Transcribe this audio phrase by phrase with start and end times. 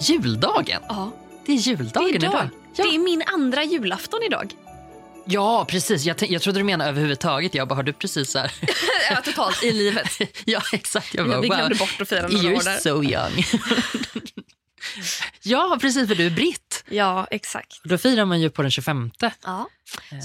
[0.00, 0.82] juldagen?
[0.88, 1.12] Ja,
[1.46, 2.30] Det är det juldagen är idag.
[2.30, 2.48] idag.
[2.76, 2.84] Ja.
[2.84, 4.52] Det är min andra julafton idag.
[5.24, 6.04] ja, precis.
[6.04, 7.54] Jag, jag trodde du menade överhuvudtaget.
[7.54, 8.52] Jag bara, har du precis så här...
[9.10, 10.08] ja, totalt i livet.
[10.44, 11.14] ja, exakt.
[11.14, 11.78] Jag bara, Vi glömde wow.
[11.78, 12.78] bort att fira några år You're där.
[12.78, 13.44] so young.
[15.42, 16.84] ja, precis, för du är britt.
[16.88, 17.80] Ja, exakt.
[17.84, 19.10] Då firar man ju på den 25.
[19.44, 19.68] Ja.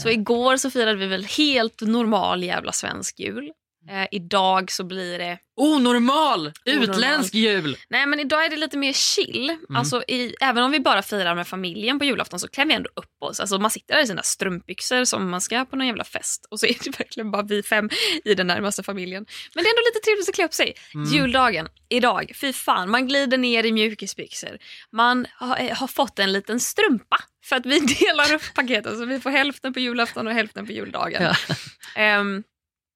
[0.03, 3.51] Så igår så firade vi väl helt normal jävla svensk jul.
[3.89, 5.37] Eh, idag så blir det...
[5.57, 6.39] Onormal!
[6.39, 6.89] Onormal.
[6.89, 7.77] Utländsk jul!
[7.89, 9.57] Nej men idag är det lite mer chill.
[9.75, 12.89] Alltså, i, även om vi bara firar med familjen på julafton så klär vi ändå
[12.95, 13.39] upp oss.
[13.39, 16.45] Alltså, man sitter där i sina strumpbyxor som man ska på någon jävla fest.
[16.49, 17.89] Och så är det verkligen bara vi fem
[18.25, 19.25] i den närmaste familjen.
[19.55, 20.73] Men det är ändå lite trevligt att klä upp sig.
[21.13, 22.89] Juldagen, idag, fy fan.
[22.89, 24.57] Man glider ner i mjukisbyxor.
[24.91, 27.17] Man har, eh, har fått en liten strumpa.
[27.45, 30.71] För att vi delar upp paketen så vi får hälften på julafton och hälften på
[30.71, 31.23] juldagen.
[31.23, 31.55] Ja.
[31.95, 32.43] Ehm,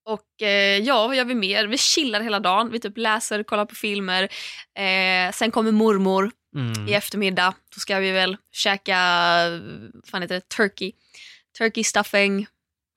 [0.10, 1.66] och eh, ja, vad gör vi mer?
[1.68, 2.72] Vi chillar hela dagen.
[2.72, 4.24] Vi typ läser, kollar på filmer.
[4.78, 6.88] Eh, sen kommer mormor Mm.
[6.88, 7.54] i eftermiddag.
[7.76, 8.96] Då ska vi väl käka,
[9.94, 10.92] vad fan heter det, turkey.
[11.58, 12.48] Turkey stuffing,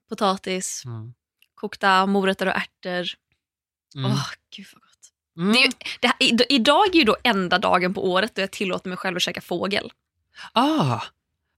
[0.09, 1.15] potatis, Mm.
[1.55, 3.07] kokta morötter och ärtor.
[3.97, 4.17] Åh, Mm.
[4.57, 4.89] gud vad gott.
[5.39, 5.53] Mm.
[5.53, 8.51] Det är ju, det här, idag är ju då enda dagen på året då jag
[8.51, 9.93] tillåter mig själv att käka fågel.
[10.53, 11.01] Ah,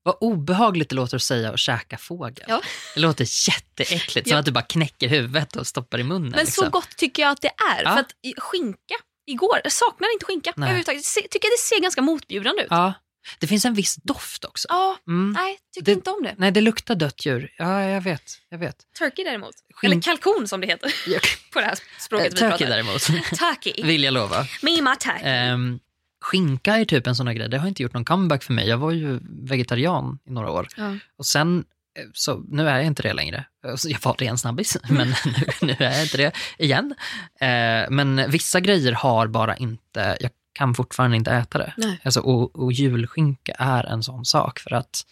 [0.04, 2.44] vad obehagligt det låter att säga och käka fågel.
[2.48, 2.60] Ja.
[2.94, 4.38] Det låter jätteäckligt, som Ja.
[4.38, 6.30] att du bara knäcker huvudet och stoppar i munnen.
[6.30, 6.64] Men liksom.
[6.64, 7.82] så gott tycker jag att det är.
[7.82, 7.92] Ja.
[7.92, 8.94] För att skinka,
[9.26, 10.66] igår, jag saknar inte skinka Nej.
[10.66, 11.04] överhuvudtaget.
[11.04, 12.68] Se- Tycker det ser ganska motbjudande ut.
[12.70, 12.92] Ja,
[13.38, 14.68] det finns en viss doft också.
[14.70, 15.32] Ja, Mm.
[15.32, 16.34] nej, tycker Det- inte om det.
[16.38, 17.52] Nej, det luktar dött djur.
[17.58, 18.22] Ja, jag vet.
[18.48, 18.76] Jag vet.
[18.98, 19.54] Turkey däremot.
[19.74, 21.20] Skinn- Eller kalkon som det heter Jag,
[21.52, 22.66] på det här språket vi Turkey pratar.
[22.66, 23.02] däremot,
[23.38, 23.82] Turkey.
[23.84, 24.46] vill jag lova.
[24.62, 25.20] Mima turkey.
[25.28, 25.78] Ehm,
[26.24, 27.48] skinka är typ en sån här grej.
[27.48, 28.68] Det har inte gjort någon comeback för mig.
[28.68, 30.68] Jag var ju vegetarian i några år.
[30.76, 30.96] Ja.
[31.16, 31.64] Och sen,
[31.98, 33.44] eh, så nu är jag inte det längre.
[33.66, 36.94] Eh, Jag var det en snabbis, men nu, nu är jag inte det igen.
[37.40, 41.72] Eh, men vissa grejer har bara inte, jag kan fortfarande inte äta det.
[41.76, 42.00] Nej.
[42.04, 45.06] Alltså, och, och julskinka är en sån sak för att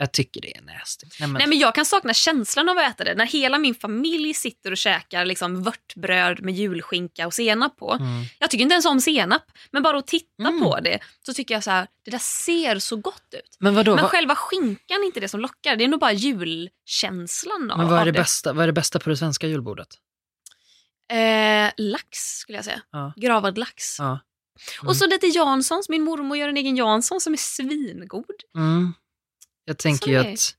[0.00, 1.06] jag tycker det är nasty.
[1.20, 3.14] Nej, men, Nej, men jag kan sakna känslan av att äta det.
[3.14, 7.92] När hela min familj sitter och käkar liksom vörtbröd med julskinka och senap på.
[7.92, 10.60] mm, Jag tycker inte ens om senap, men bara att titta Mm.
[10.62, 13.56] på det så tycker jag så här, det där ser så gott ut.
[13.58, 16.12] men vadå, Men vad, själva skinkan är inte det som lockar, det är nog bara
[16.12, 19.46] julkänslan av, men vad, är av det bästa, vad är det bästa på det svenska
[19.46, 19.88] julbordet?
[21.12, 22.82] Eh, lax skulle jag säga.
[22.90, 23.12] Ja.
[23.16, 23.98] Gravad lax.
[23.98, 24.04] Ja.
[24.06, 24.88] Mm.
[24.88, 25.88] Och så lite Janssons.
[25.88, 28.24] Min mormor gör en egen Jansson som är svingod.
[29.68, 30.54] Jag tänker ju är- att,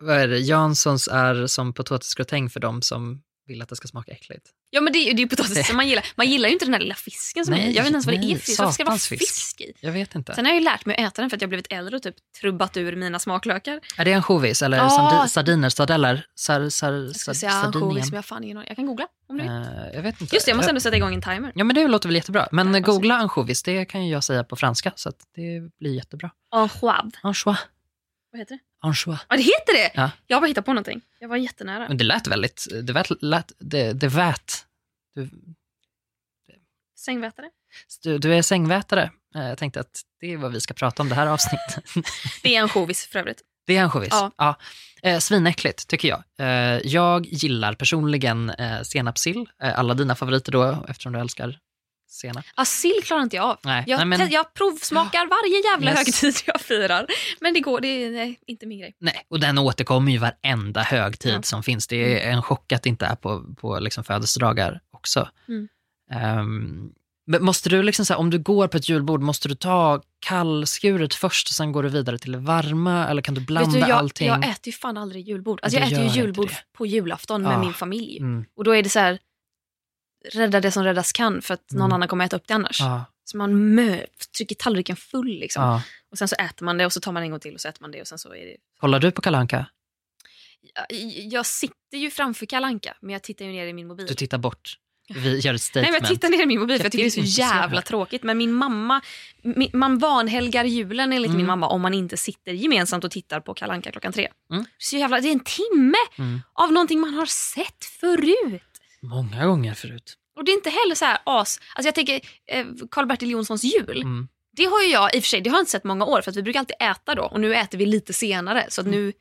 [0.00, 4.12] vad är det, Janssons är som potatisgratäng för dem som vill att det ska smaka
[4.12, 4.46] äckligt.
[4.70, 6.04] Ja men det är ju det är potatis som man gillar.
[6.16, 7.58] Man gillar ju inte den där lilla fisken som är.
[7.58, 8.58] Nej, Jag vet inte ens vad det nej, är för fisk.
[8.58, 9.60] Varför ska det vara fisk.
[9.60, 9.72] i?
[9.80, 10.34] Jag vet inte.
[10.34, 12.02] Sen har jag ju lärt mig att äta den för att jag blivit äldre och
[12.02, 13.80] typ trubbat ur mina smaklökar.
[13.96, 16.26] Är det ansjovis eller sardi- sardiner, sardeller?
[16.34, 18.56] Sar, sar, Jag sar, säga ansjovis men jag har fan ingen.
[18.66, 19.52] Jag kan googla om du vill.
[19.52, 20.34] Eh, jag vet inte.
[20.36, 21.52] Just det, jag måste ändå sätta igång en timer.
[21.54, 22.48] Ja men det låter väl jättebra.
[22.52, 26.30] Men Ja, googla ansjovis, det kan ju jag säga på franska så det blir jättebra.
[26.54, 27.10] Enchoive.
[27.22, 27.58] Anchois.
[28.32, 28.60] Vad heter det?
[28.86, 29.20] Anchois.
[29.28, 29.90] Ja det heter det!
[29.94, 30.10] Ja.
[30.26, 31.00] Jag bara hittat på någonting.
[31.20, 31.88] Jag var jättenära.
[31.88, 34.64] Men det lät väldigt, det lät, lät det, det vät.
[35.14, 35.30] Du,
[36.98, 37.50] Sängvätare.
[38.02, 39.10] du, du är sängvätare.
[39.34, 41.84] Eh, Jag tänkte att det är vad vi ska prata om det här avsnittet.
[42.42, 43.42] Det är ansjovis för övrigt.
[43.66, 44.08] Det är ansjovis.
[44.12, 44.30] Ja.
[44.36, 44.54] Ja.
[45.02, 46.22] Eh, svinäckligt tycker jag.
[46.38, 49.48] Eh, jag gillar personligen eh, senapssill.
[49.58, 51.58] Alla dina favoriter då, eftersom du älskar
[52.08, 52.44] senap.
[52.56, 53.58] Ja, sill klarar inte jag av.
[53.64, 56.22] Nej, Jag, nej, men, jag provsmakar varje jävla Yes.
[56.22, 57.06] högtid jag firar.
[57.40, 58.94] Men det går, det är nej, inte min grej.
[59.00, 61.42] nej, och den återkommer ju varenda högtid Ja.
[61.42, 61.86] som finns.
[61.86, 65.28] Det är en chock att det inte är på, på liksom födelsedagar också.
[65.48, 65.68] Mm.
[66.12, 66.90] Ehm,
[67.30, 70.02] men måste du liksom så här, om du går på ett julbord, måste du ta
[70.26, 73.08] kallskuret först och sen går du vidare till det varma?
[73.08, 74.28] Eller kan du blanda du, jag, allting?
[74.28, 75.60] jag äter ju fan aldrig julbord.
[75.62, 77.48] Alltså jag äter ju julbord på julafton Ah.
[77.50, 78.18] med min familj.
[78.18, 78.44] Mm.
[78.56, 79.18] Och då är det så här,
[80.32, 81.92] rädda det som räddas kan för att någon Mm.
[81.94, 82.80] annan kommer äta upp det annars.
[82.80, 84.00] Ja, Så man mö,
[84.36, 85.62] trycker tallriken full liksom.
[85.62, 85.82] ja.
[86.10, 87.68] Och sen så äter man det och så tar man en gång till och så
[87.68, 88.56] äter man det och sen så är det...
[88.80, 89.66] Kollar du på Kalanka?
[90.88, 90.98] Jag,
[91.32, 94.06] jag sitter ju framför kalanka men jag tittar ju ner i min mobil.
[94.06, 94.78] Du tittar bort.
[95.14, 95.92] Vi gör ett Nej, statement.
[95.92, 98.22] men jag tittar ner i min mobil för jag tycker det är så jävla tråkigt.
[98.22, 99.00] Men min mamma,
[99.72, 101.36] man vanhelgar julen enligt Mm.
[101.36, 104.28] min mamma om man inte sitter gemensamt och tittar på Kalanka klockan tre.
[104.52, 104.64] Mm.
[104.78, 106.40] Så jävla, det är en timme Mm.
[106.52, 108.62] av någonting man har sett förut.
[109.02, 110.14] Många gånger förut.
[110.36, 111.60] Och det är inte heller så här as...
[111.74, 114.00] Alltså jag tänker eh, Karl-Bertil Jonssons jul.
[114.02, 114.28] Mm.
[114.56, 116.22] Det har ju jag i och för sig, det har jag inte sett många år
[116.22, 118.86] för att vi brukar alltid äta då och nu äter vi lite senare så att
[118.86, 119.12] nu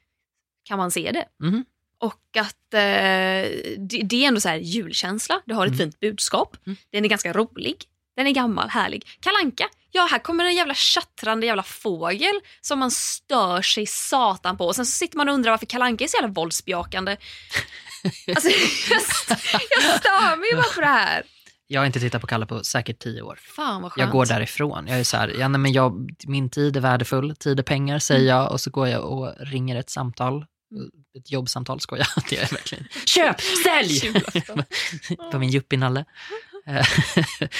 [0.64, 1.26] kan man se det.
[1.48, 1.66] Mm.
[2.00, 2.80] Och att eh,
[3.78, 5.78] det, det är ändå så här julkänsla, det har ett Mm.
[5.78, 6.78] fint budskap, Mm.
[6.92, 7.76] den är ganska rolig,
[8.16, 9.08] den är gammal, härlig.
[9.20, 14.66] Kalanka, ja här kommer en jävla tjattrande jävla fågel som man stör sig satan på
[14.66, 17.18] och sen så sitter man och undrar varför Kalanka är så jävla våldsbejakande.
[18.36, 18.50] Alltså,
[18.90, 19.36] jag, st-
[19.70, 21.24] jag stör mig bara på det här.
[21.68, 23.40] Jag har inte tittat på Kalle på säkert tio år.
[23.56, 24.00] Fan vad skönt.
[24.06, 24.88] Jag går därifrån.
[24.88, 28.00] Jag är så här, ja, nej, men jag, min tid är värdefull, tid är pengar
[28.00, 28.36] säger Mm.
[28.36, 30.46] jag och så går jag och ringer ett samtal.
[31.18, 32.88] Ett jobbsamtal skojar jag, det är verkligen.
[33.06, 34.14] Köp, sälj!
[35.32, 36.06] På min yuppie-nalle.
[36.68, 36.86] Eh,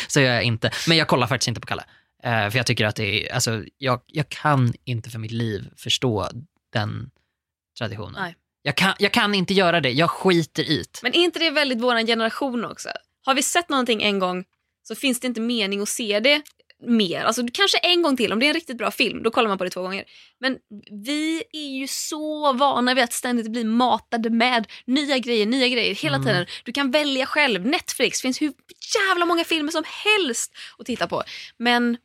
[0.08, 0.72] så gör jag inte.
[0.88, 1.84] Men jag kollar faktiskt inte på Kalle.
[2.24, 5.70] Eh, För jag tycker att det är, alltså, jag, jag kan inte för mitt liv
[5.78, 6.30] förstå
[6.74, 7.10] den
[7.78, 8.22] traditionen.
[8.22, 8.36] Nej.
[8.68, 11.00] Jag kan, jag kan inte göra det, jag skiter i det.
[11.04, 12.90] Men är inte det väldigt vår generation också?
[13.26, 14.44] Har vi sett någonting en gång
[14.84, 16.42] så finns det inte mening att se det
[16.86, 17.24] mer.
[17.24, 19.58] Alltså kanske en gång till, om det är en riktigt bra film, då kollar man
[19.58, 20.04] på det två gånger.
[20.40, 20.58] Men
[21.06, 25.96] vi är ju så vana vid att ständigt bli matade med nya grejer, nya grejer
[25.96, 26.28] hela Mm.
[26.28, 26.46] tiden.
[26.64, 27.66] Du kan välja själv.
[27.66, 28.54] Netflix finns hur
[29.10, 31.24] jävla många filmer som helst att titta på.
[31.58, 31.98] Men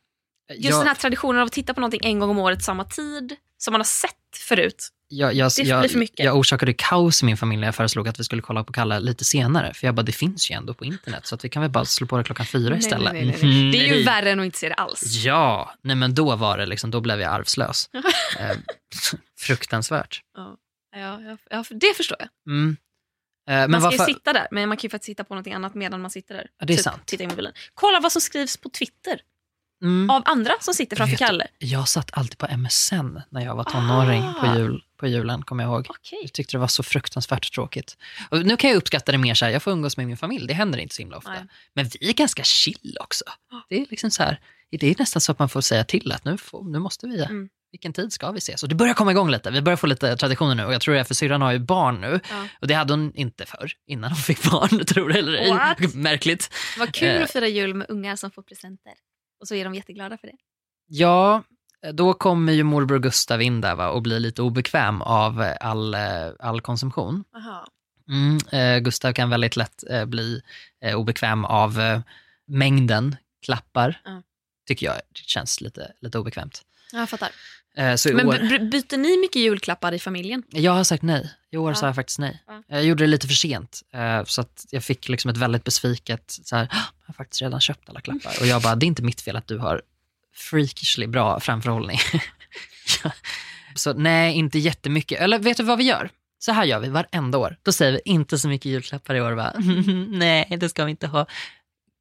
[0.49, 2.83] just jag, den här traditionen av att titta på någonting en gång om året samma
[2.83, 4.89] tid som man har sett förut.
[5.17, 6.25] Jag, jag, det jag, för mycket.
[6.25, 8.99] jag orsakade kaos i min familj när jag föreslog att vi skulle kolla på Kalle
[8.99, 9.73] lite senare.
[9.73, 11.85] För jag bara, det finns ju ändå på internet så att vi kan väl bara
[11.85, 13.13] slå på det klockan fyra Nej, istället.
[13.13, 13.37] nej, nej.
[13.43, 15.01] Mhm, Det är ju värre än att inte se det alls.
[15.25, 17.89] Ja, nej men då var det liksom, då blev jag arvslös.
[18.39, 18.57] eh,
[19.39, 20.21] fruktansvärt.
[20.37, 20.57] Ja,
[20.95, 22.29] ja, ja, det förstår jag.
[22.53, 22.77] Mm.
[23.49, 25.53] Eh, man ska varför, ju sitta där, men man kan ju faktiskt sitta på någonting
[25.53, 26.47] annat medan man sitter där.
[26.59, 27.05] Ja, det är Typ sant.
[27.05, 27.53] Titta i mobilen.
[27.73, 29.19] Kolla vad som skrivs på Twitter
[29.83, 31.47] mm, av andra som sitter framför Kalle.
[31.57, 34.33] jag satt alltid på MSN när jag var tonåring Ah.
[34.33, 35.87] på, jul, på julen, kommer jag ihåg.
[35.89, 36.19] Okej.
[36.21, 37.97] Jag tyckte det var så fruktansvärt tråkigt.
[38.29, 40.47] Och nu kan jag uppskatta det mer så här, jag får umgås med min familj,
[40.47, 41.31] det händer inte så himla ofta.
[41.31, 41.43] Nej.
[41.73, 43.23] Men vi är ganska chill också.
[43.51, 43.65] Ja.
[43.69, 44.39] Det är liksom så här,
[44.79, 47.23] det är nästan så att man får säga till att nu, får, nu måste vi,
[47.23, 47.49] Mm.
[47.71, 48.63] vilken tid ska vi ses?
[48.63, 50.93] Och det börjar komma igång lite, vi börjar få lite traditioner nu och jag tror
[50.93, 52.19] det är för syrran har ju barn nu.
[52.29, 52.47] Ja.
[52.61, 55.87] Och det hade hon inte för innan hon fick barn, tror det eller ej.
[55.93, 56.49] Märkligt.
[56.79, 57.23] Vad kul Eh.
[57.23, 58.93] att fira jul med ungar som får presenter.
[59.43, 60.33] Och så är de jätteglada för det.
[60.87, 61.43] Ja,
[61.93, 65.93] då kommer ju morbror Gustav in där va, och blir lite obekväm av eh, all,
[65.93, 67.23] eh, all konsumtion.
[68.09, 70.41] Mm, eh, Gustav kan väldigt lätt eh, bli
[70.83, 72.01] eh, obekväm av eh,
[72.47, 74.01] mängden klappar.
[74.05, 74.21] Ja.
[74.67, 76.61] Tycker jag det känns lite, lite obekvämt.
[76.91, 77.29] Jag fattar.
[77.77, 80.43] Eh, så Men år, by- by- byter ni mycket julklappar i familjen?
[80.49, 81.31] jag har sagt nej.
[81.51, 81.75] I år Ja.
[81.75, 82.43] sa jag faktiskt nej.
[82.47, 82.63] Ja.
[82.67, 83.81] Jag gjorde det lite för sent.
[83.93, 87.41] Eh, så att jag fick liksom ett väldigt besviket, så här, "Ah, jag har faktiskt
[87.41, 88.33] redan köpt alla klappar.
[88.41, 89.81] Och jag bara, det är inte mitt fel att du har
[90.35, 91.99] freakishly bra framförhållning.
[93.75, 95.19] Så nej, inte jättemycket.
[95.21, 96.09] Eller vet du vad vi gör?
[96.39, 97.57] Så här gör vi varenda år.
[97.63, 99.31] Då säger vi inte så mycket julklappar i år.
[99.31, 99.53] Va?
[100.09, 101.25] nej, det ska vi inte ha.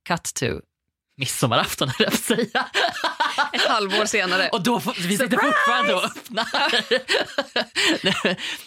[0.09, 0.47] Cut to
[1.17, 2.67] midsommarafton, höll jag säga.
[3.53, 4.49] Ett halvår senare.
[4.53, 6.47] Och då får, vi sitter fortfarande och öppnar.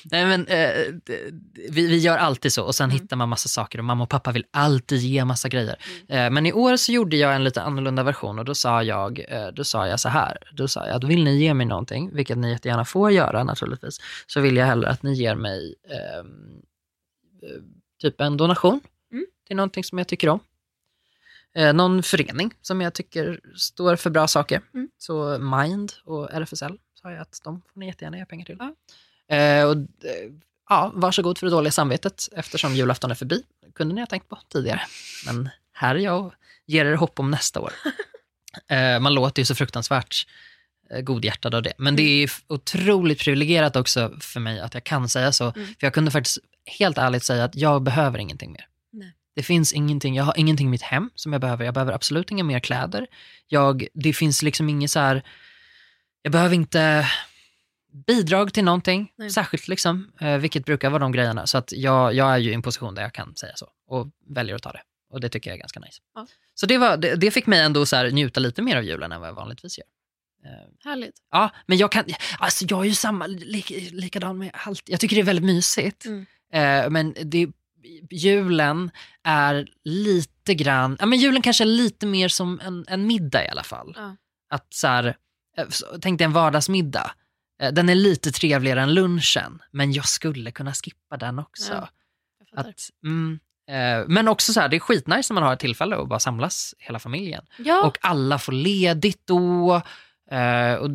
[0.12, 0.94] Nej, men, eh,
[1.70, 3.02] vi, vi gör alltid så och sen Mm.
[3.02, 5.76] hittar man massa saker och mamma och pappa vill alltid ge massa grejer.
[6.10, 9.20] Eh, men i år så gjorde jag en lite annorlunda version och då sa jag,
[9.30, 10.38] eh, då sa jag så här.
[10.52, 13.98] Då sa jag att vill ni ge mig någonting, vilket ni jättegärna får göra naturligtvis,
[14.28, 16.62] så vill jag hellre att ni ger mig ehm,
[17.44, 17.62] eh,
[18.02, 18.80] typ en donation
[19.12, 19.26] Mm.
[19.48, 20.40] till någonting som jag tycker om.
[21.56, 24.62] Eh, någon förening som jag tycker står för bra saker.
[24.74, 24.90] Mm.
[24.98, 28.58] Så Mind och RFSL sa jag att de får ni jättegärna ge pengar till.
[28.60, 28.76] Ja.
[29.36, 30.32] Eh, och, eh,
[30.70, 33.44] ja, varsågod för det dåliga samvetet eftersom julafton är förbi.
[33.74, 34.82] kunde ni ha tänkt på tidigare.
[35.26, 36.34] Men här är jag och
[36.66, 37.74] ger er hopp om nästa år.
[38.68, 40.28] eh, man låter ju så fruktansvärt
[40.92, 41.74] eh, godhjärtad av det.
[41.78, 45.44] Men det är otroligt privilegierat också för mig att jag kan säga så.
[45.56, 45.68] Mm.
[45.68, 46.38] För jag kunde faktiskt
[46.80, 48.68] helt ärligt säga att jag behöver ingenting mer.
[48.92, 49.14] Nej.
[49.36, 51.66] Det finns ingenting, jag har ingenting i mitt hem som jag behöver.
[51.66, 53.08] Jag behöver absolut inga mer kläder.
[53.48, 55.24] Jag, det finns liksom inget så här,
[56.22, 57.08] jag behöver inte
[58.08, 59.30] bidrag till någonting Nej.
[59.30, 61.48] särskilt, liksom, eh, vilket brukar vara de grejerna.
[61.48, 64.08] Så att jag, jag är ju i en position där jag kan säga så och
[64.30, 64.82] väljer att ta det.
[65.10, 66.02] Och det tycker jag är ganska nice.
[66.16, 66.28] Ja.
[66.54, 69.12] Så det, var, det, det fick mig ändå så här, njuta lite mer av julen
[69.12, 69.88] än vad jag vanligtvis gör.
[70.46, 71.16] Eh, Härligt.
[71.32, 72.06] Ja, men jag kan,
[72.40, 74.84] alltså jag är ju samma, lik, likadan med allt.
[74.86, 76.06] Jag tycker det är väldigt mysigt.
[76.06, 76.26] Mm.
[76.54, 77.48] Eh, men det,
[78.12, 78.92] julen
[79.24, 83.50] är lite grann, ja men julen kanske är lite mer som en, en middag i
[83.50, 83.94] alla fall.
[83.98, 84.16] Ja.
[84.50, 85.18] Att så här,
[85.58, 85.66] eh,
[86.02, 87.12] tänk dig en vardagsmiddag.
[87.62, 91.74] Eh, Den är lite trevligare än lunchen, men jag skulle kunna skippa den också.
[91.74, 91.90] Ja.
[92.56, 93.40] Att, mm,
[93.70, 96.20] eh, men också så här, det är skitnice när man har ett tillfälle att bara
[96.20, 97.46] samlas hela familjen.
[97.58, 99.76] ja, Och alla får ledigt då.
[100.32, 100.90] Eh, och,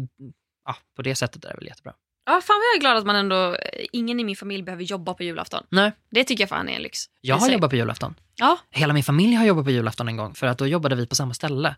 [0.65, 1.95] ja, på det sättet är det väl jättebra.
[2.35, 3.57] Ja, fan vad jag är glad att man ändå,
[3.93, 5.67] ingen i min familj behöver jobba på julafton.
[5.69, 5.93] Nej.
[6.11, 6.99] Det tycker jag fan är en lyx.
[7.21, 8.15] Jag har jobbat på julafton.
[8.37, 8.59] Ja.
[8.71, 11.15] Hela min familj har jobbat på julafton en gång för att då jobbade vi på
[11.15, 11.77] samma ställe,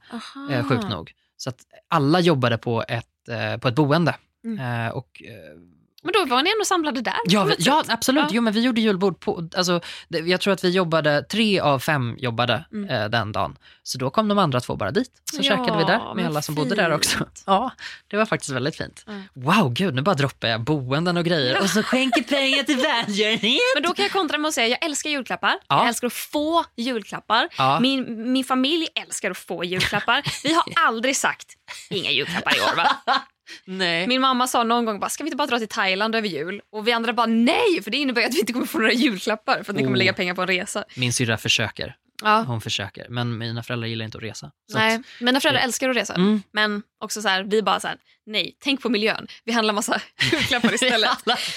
[0.51, 1.13] eh, sjukt nog.
[1.37, 4.15] Så att alla jobbade på ett, eh, på ett boende.
[4.45, 4.87] Mm.
[4.87, 5.59] Eh, och, eh,
[6.05, 7.15] Men då var ni ändå samlade där?
[7.25, 8.23] Ja, vi, ja absolut.
[8.23, 8.29] Ja.
[8.33, 12.17] Jo, men vi gjorde julbord på, alltså, jag tror att vi jobbade, tre av fem
[12.19, 12.91] jobbade Mm.
[12.91, 13.57] eh, den dagen.
[13.83, 15.11] Så då kom de andra två bara dit.
[15.33, 17.19] Så Ja, käkade vi där med alla som bodde där också.
[17.19, 17.43] fint.
[17.47, 17.71] Ja,
[18.09, 19.05] det var faktiskt väldigt fint.
[19.09, 19.23] Mm.
[19.35, 21.61] Wow, gud, nu bara droppar jag boenden och grejer.
[21.63, 23.61] Och så skänker pengar till välgörenhet.
[23.75, 25.55] Men då kan jag kontra med att säga jag älskar julklappar.
[25.69, 25.79] Ja.
[25.79, 27.49] Jag älskar att få julklappar.
[27.59, 27.81] Ja.
[27.81, 30.23] Min, min familj älskar att få julklappar.
[30.45, 31.49] Vi har aldrig sagt
[31.91, 32.97] inga julklappar i år va?
[33.65, 34.07] Nej.
[34.07, 36.61] Min mamma sa någon gång bara, ska vi inte bara dra till Thailand över jul?
[36.73, 39.63] Och vi andra bara nej, för det innebär att vi inte kommer få några julklappar
[39.63, 39.99] för att ni kommer Oh.
[39.99, 40.85] lägga pengar på en resa.
[40.97, 41.97] Min syrra försöker.
[42.23, 42.43] Ja.
[42.47, 43.07] Hon försöker.
[43.09, 44.51] Men mina föräldrar gillar inte att resa.
[44.75, 46.15] Nej, Att, mina föräldrar det- älskar att resa.
[46.15, 46.43] mm.
[46.53, 49.27] Men också så här, vi bara så här, nej, tänk på miljön.
[49.45, 50.01] Vi handlar massa
[50.33, 51.11] julklappar istället.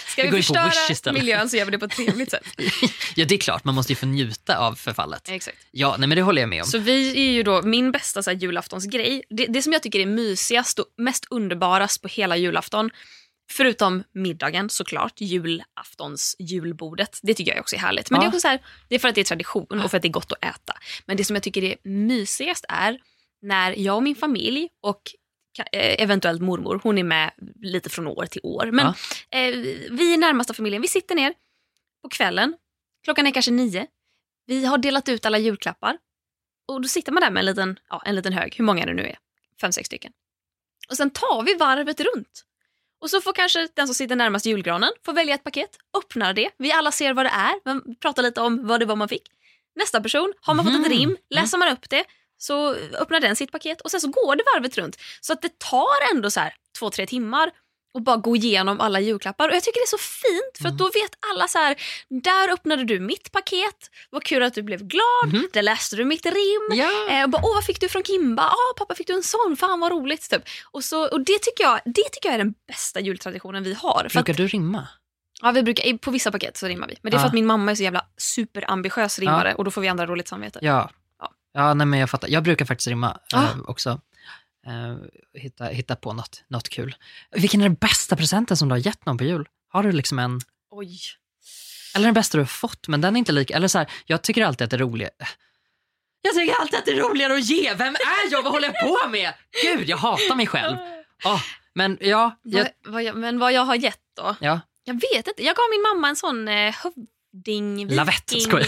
[0.07, 1.19] Ska Vi vi förstöra istället.
[1.21, 2.45] miljön så gör vi det på ett trevligt sätt.
[3.15, 3.63] ja, det är klart.
[3.63, 5.29] Man måste ju få njuta av förfallet.
[5.29, 5.57] Exakt.
[5.71, 6.67] Ja, nej, men det håller jag med om.
[6.67, 9.99] Så vi är ju då, min bästa så här, julaftonsgrej, det, det som jag tycker
[9.99, 12.89] är mysigast och mest underbarast på hela julafton,
[13.51, 18.11] förutom middagen såklart, julaftons julbordet, det tycker jag också är härligt.
[18.11, 18.21] Men Ja.
[18.21, 20.01] det är också så här, det är för att det är tradition och för att
[20.01, 20.73] det är gott att äta.
[21.05, 22.99] Men det som jag tycker är mysigast är
[23.41, 25.01] när jag och min familj och
[25.71, 28.69] eh, eventuellt mormor, hon är med lite från år till år.
[28.71, 28.85] Men
[29.29, 29.55] eh,
[29.91, 31.33] vi är närmaste familjen, vi sitter ner
[32.01, 32.55] på kvällen,
[33.03, 33.87] klockan är kanske nio,
[34.45, 35.97] vi har delat ut alla julklappar
[36.67, 38.93] och då sitter man där med en liten, ja, en liten hög, hur många det
[38.93, 39.17] nu är,
[39.61, 40.11] fem, sex stycken.
[40.89, 42.45] Och sen tar vi varvet runt.
[43.05, 46.49] Och så får kanske den som sitter närmast julgranen få välja ett paket, öppnar det,
[46.57, 49.21] vi alla ser vad det är, man pratar lite om vad det var man fick.
[49.75, 50.89] Nästa person, har man fått ett Mhm.
[50.89, 52.03] rim, läser man upp det,
[52.37, 54.97] så öppnar den sitt paket och sen så går det varvet runt.
[55.21, 57.51] Så att det tar ändå så här två, tre timmar
[57.95, 59.49] och bara gå igenom alla julklappar.
[59.49, 61.75] Och jag tycker det är så fint för att då vet alla så här,
[62.09, 63.75] där öppnade du mitt paket,
[64.09, 65.47] vad kul att du blev glad, Mhm.
[65.53, 66.69] där läste du mitt rim.
[66.79, 67.09] Ja.
[67.09, 68.43] Eh, och bara, Åh, vad fick du från Kimba?
[68.43, 70.29] Ah, pappa fick du en sån, fan vad roligt.
[70.29, 70.41] Typ.
[70.71, 73.99] Och, så, och det, tycker jag, det tycker jag är den bästa jultraditionen vi har.
[73.99, 74.87] För att, Brukar du rimma?
[75.41, 76.95] ja, vi brukar, på vissa paket så rimmar vi.
[77.01, 77.27] Men det är för Ja.
[77.27, 80.59] att min mamma är så jävla superambitiös rimmare och då får vi andra roligt samvete.
[80.61, 80.89] Ja.
[81.19, 81.31] Ja.
[81.53, 82.27] Ja, nej, men jag fattar.
[82.27, 83.43] Jag brukar faktiskt rimma Ah.
[83.43, 83.99] eh, också.
[84.65, 84.95] Eh,
[85.41, 86.95] hitta, hitta på något, något kul.
[87.31, 89.47] Vilken är den bästa presenten som du har gett någon på jul?
[89.69, 90.41] Har du liksom en,
[90.71, 90.99] Oj.
[91.95, 94.21] eller den bästa du har fått, men den är inte lika, eller så här, jag
[94.21, 95.09] tycker alltid att det är roligt.
[96.21, 97.73] Jag tycker alltid att det är roligare att ge.
[97.73, 98.43] Vem är jag?
[98.43, 99.33] Vad håller jag på med?
[99.63, 100.77] Gud, jag hatar mig själv.
[101.25, 101.41] Åh,
[101.73, 104.35] men ja, jag, Vad, vad jag, men vad jag har gett då?
[104.39, 104.59] ja.
[104.87, 105.43] Jag vet inte.
[105.43, 106.75] Jag gav min mamma en sån eh,
[107.35, 107.87] hövding...
[107.95, 108.67] Lavett, skojar.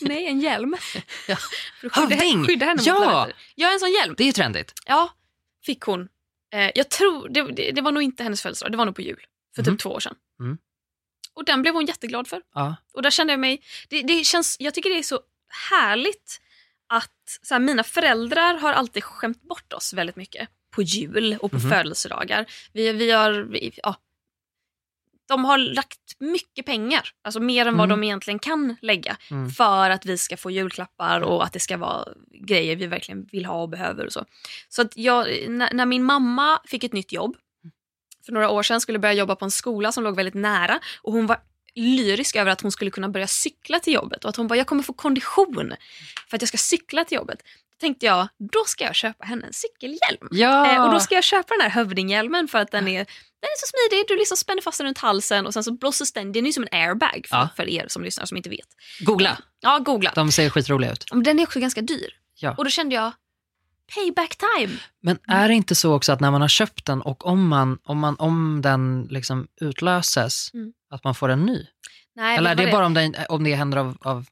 [0.00, 0.76] Nej, en hjälm.
[1.28, 1.36] Ja.
[1.80, 2.44] För att skydda, Hövding?
[2.46, 2.94] skydda henne Ja.
[2.94, 3.36] mot lavetter.
[3.54, 4.14] Ja, en sån hjälm.
[4.16, 4.72] Det är ju trendigt.
[4.86, 5.14] Ja,
[5.66, 6.08] fick hon.
[6.54, 9.02] Eh, jag tror, det, det, det var nog inte hennes födelsedag, det var nog på
[9.02, 9.24] jul.
[9.56, 10.14] För typ två år sedan.
[10.40, 10.58] Mm.
[11.34, 12.42] Och den blev hon jätteglad för.
[12.54, 12.76] Ja.
[12.94, 15.20] Och där kände jag mig, det, det känns, jag tycker det är så
[15.70, 16.40] härligt
[16.88, 21.50] att så här, mina föräldrar har alltid skämt bort oss väldigt mycket på jul och
[21.50, 21.70] på Mhm.
[21.70, 22.46] födelsedagar.
[22.72, 23.96] Vi, vi har, vi, ja,
[25.28, 28.00] de har lagt mycket pengar, alltså mer än vad Mm.
[28.00, 29.50] de egentligen kan lägga Mm.
[29.50, 32.04] för att vi ska få julklappar och att det ska vara
[32.46, 34.06] grejer vi verkligen vill ha och behöver.
[34.06, 34.24] Och så
[34.68, 37.36] så att jag, när, när min mamma fick ett nytt jobb
[38.26, 41.12] för några år sedan skulle börja jobba på en skola som låg väldigt nära och
[41.12, 41.36] hon var
[41.74, 44.66] lyrisk över att hon skulle kunna börja cykla till jobbet och att hon bara, jag
[44.66, 45.72] kommer få kondition
[46.28, 47.42] för att jag ska cykla till jobbet.
[47.84, 50.28] Tänkte jag, då ska jag köpa henne en cykelhjälm.
[50.30, 50.74] Ja.
[50.74, 53.04] Eh, och då ska jag köpa den här hövdinghjälmen för att den är, den
[53.54, 54.04] är så smidig.
[54.08, 56.32] Du liksom spänner fast den runt halsen och sen så blåses den.
[56.32, 57.48] Den är ju som en airbag för, Ja.
[57.56, 58.66] för er som lyssnar som inte vet.
[59.00, 59.38] Googla.
[59.60, 60.12] Ja, googla.
[60.14, 61.04] De ser skitroliga ut.
[61.12, 62.08] Men Den är också ganska dyr.
[62.34, 62.54] Ja.
[62.58, 63.12] Och då kände jag,
[63.94, 64.72] payback time.
[65.02, 67.78] Men är det inte så också att när man har köpt den och om, man,
[67.84, 70.72] om, man, om den liksom utlöses, Mm.
[70.90, 71.66] att man får en ny?
[72.16, 73.96] Nej, Eller är det vad bara om det, om det händer av...
[74.00, 74.26] av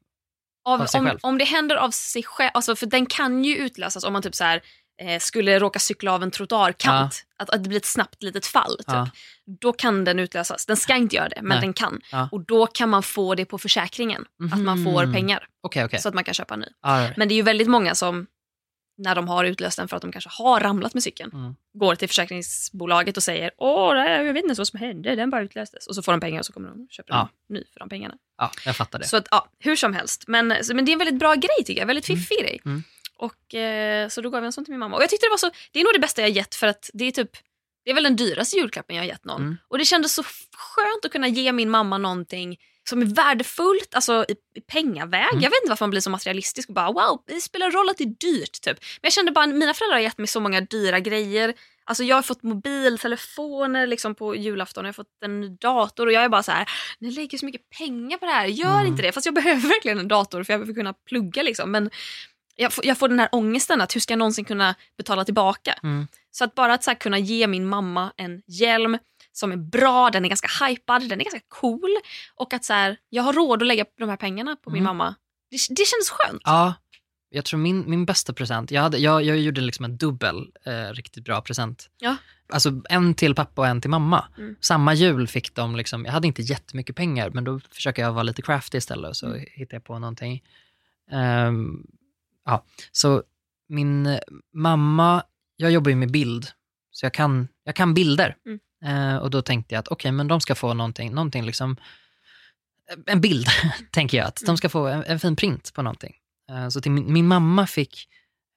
[0.64, 4.04] av, av om, om det händer av sig själv, alltså för den kan ju utlösas
[4.04, 4.62] om man typ så här,
[5.02, 8.76] eh, skulle råka cykla av en trottoarkant, att, att det blir ett snabbt litet fall.
[8.78, 8.87] Typ.
[8.87, 9.09] Ja.
[9.61, 10.66] Då kan den utlösas.
[10.66, 11.61] Den ska inte göra det, men Nej.
[11.61, 12.00] den kan.
[12.12, 12.28] Ja.
[12.33, 15.14] Och då kan man få det på försäkringen, att man får Mhm.
[15.14, 16.00] pengar Okej, okej.
[16.00, 16.66] så att man kan köpa en ny.
[16.87, 17.16] Right.
[17.16, 18.26] Men det är ju väldigt många som,
[19.02, 21.54] när de har utlöst den för att de kanske har ramlat med cykeln, Mm.
[21.75, 25.87] går till försäkringsbolaget och säger åh, jag vet inte vad som hände, den bara utlöstes.
[25.87, 27.28] Och så får de pengar och så kommer de och köper Ja.
[27.49, 28.14] en ny för de pengarna.
[28.38, 29.04] Ja, jag fattar det.
[29.06, 30.25] Så att, ja, hur som helst.
[30.26, 32.61] Men, så, men det är en väldigt bra grej tycker jag, väldigt fiffig grej.
[32.64, 32.82] Mm.
[33.16, 34.97] Och, eh, så då gav jag en sån till min mamma.
[34.97, 36.90] Och jag tyckte det var så, det är nog det bästa jag gett för att
[36.94, 37.30] det är typ,
[37.85, 39.40] det är väl den dyraste julklappen jag har gett någon.
[39.42, 39.56] Mm.
[39.68, 40.23] Och det kändes så
[40.56, 42.56] skönt att kunna ge min mamma någonting
[42.88, 45.28] som är värdefullt, alltså i, i pengaväg.
[45.32, 45.42] Mm.
[45.42, 47.98] Jag vet inte varför man blir så materialistisk och bara wow, det spelar roll att
[47.98, 48.60] det är dyrt.
[48.60, 48.76] Typ.
[48.80, 51.54] Men jag kände bara, mina föräldrar har gett mig så många dyra grejer.
[51.84, 56.12] Alltså jag har fått mobiltelefoner liksom på julafton, jag har fått en ny dator och
[56.12, 58.86] jag är bara så här, ni lägger så mycket pengar på det här, gör Mm.
[58.86, 59.12] inte det.
[59.12, 61.70] Fast jag behöver verkligen en dator för jag behöver kunna plugga liksom.
[61.70, 61.90] Men
[62.56, 65.78] jag får, jag får den här ångesten att hur ska jag någonsin kunna betala tillbaka?
[65.82, 66.06] Mm.
[66.30, 68.98] Så att bara att så kunna ge min mamma en hjälm
[69.32, 71.90] som är bra, den är ganska hypad, den är ganska cool.
[72.34, 74.96] Och att så här, jag har råd att lägga de här pengarna på min Mm.
[74.96, 75.14] mamma.
[75.50, 76.42] Det, det känns skönt.
[76.44, 76.74] Ja,
[77.28, 80.92] jag tror min, min bästa present, jag, hade, jag, jag gjorde liksom en dubbel eh,
[80.94, 81.90] riktigt bra present.
[81.98, 82.16] Ja.
[82.52, 84.24] Alltså en till pappa och en till mamma.
[84.38, 84.56] Mm.
[84.60, 88.22] Samma jul fick de, liksom, jag hade inte jättemycket pengar men då försöker jag vara
[88.22, 89.40] lite crafty istället och så Mm.
[89.52, 90.42] hittade jag på någonting.
[91.10, 91.86] Ehm,
[92.44, 93.22] ja, så
[93.68, 94.18] min
[94.54, 95.22] mamma,
[95.56, 96.46] jag jobbar ju med bild,
[96.90, 98.36] så jag kan, jag kan bilder.
[98.46, 98.58] Mm.
[98.84, 101.76] Eh, och då tänkte jag att okej, men de ska få någonting, någonting liksom,
[103.06, 103.46] en bild,
[103.90, 104.26] tänker jag.
[104.26, 106.14] Att de ska få en, en fin print på någonting.
[106.50, 108.08] Eh, så till min, min mamma fick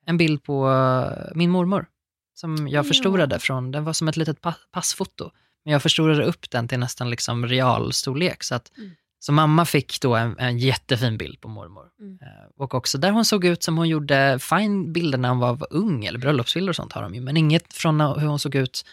[0.06, 1.86] en bild på eh, min mormor,
[2.34, 2.88] som jag Ja.
[2.88, 5.32] förstorade från, den var som ett litet pa, passfoto.
[5.66, 8.44] Men jag förstorade upp den till nästan liksom realstorlek.
[8.44, 8.92] Så, att, Mm.
[9.20, 11.86] så mamma fick då en, en jättefin bild på mormor.
[12.00, 12.20] Mm.
[12.22, 15.54] Eh, och också där hon såg ut som hon gjorde fine bilder när hon var,
[15.56, 18.56] var ung, eller bröllopsbilder och sånt har de ju, men inget från hur hon såg
[18.56, 18.86] ut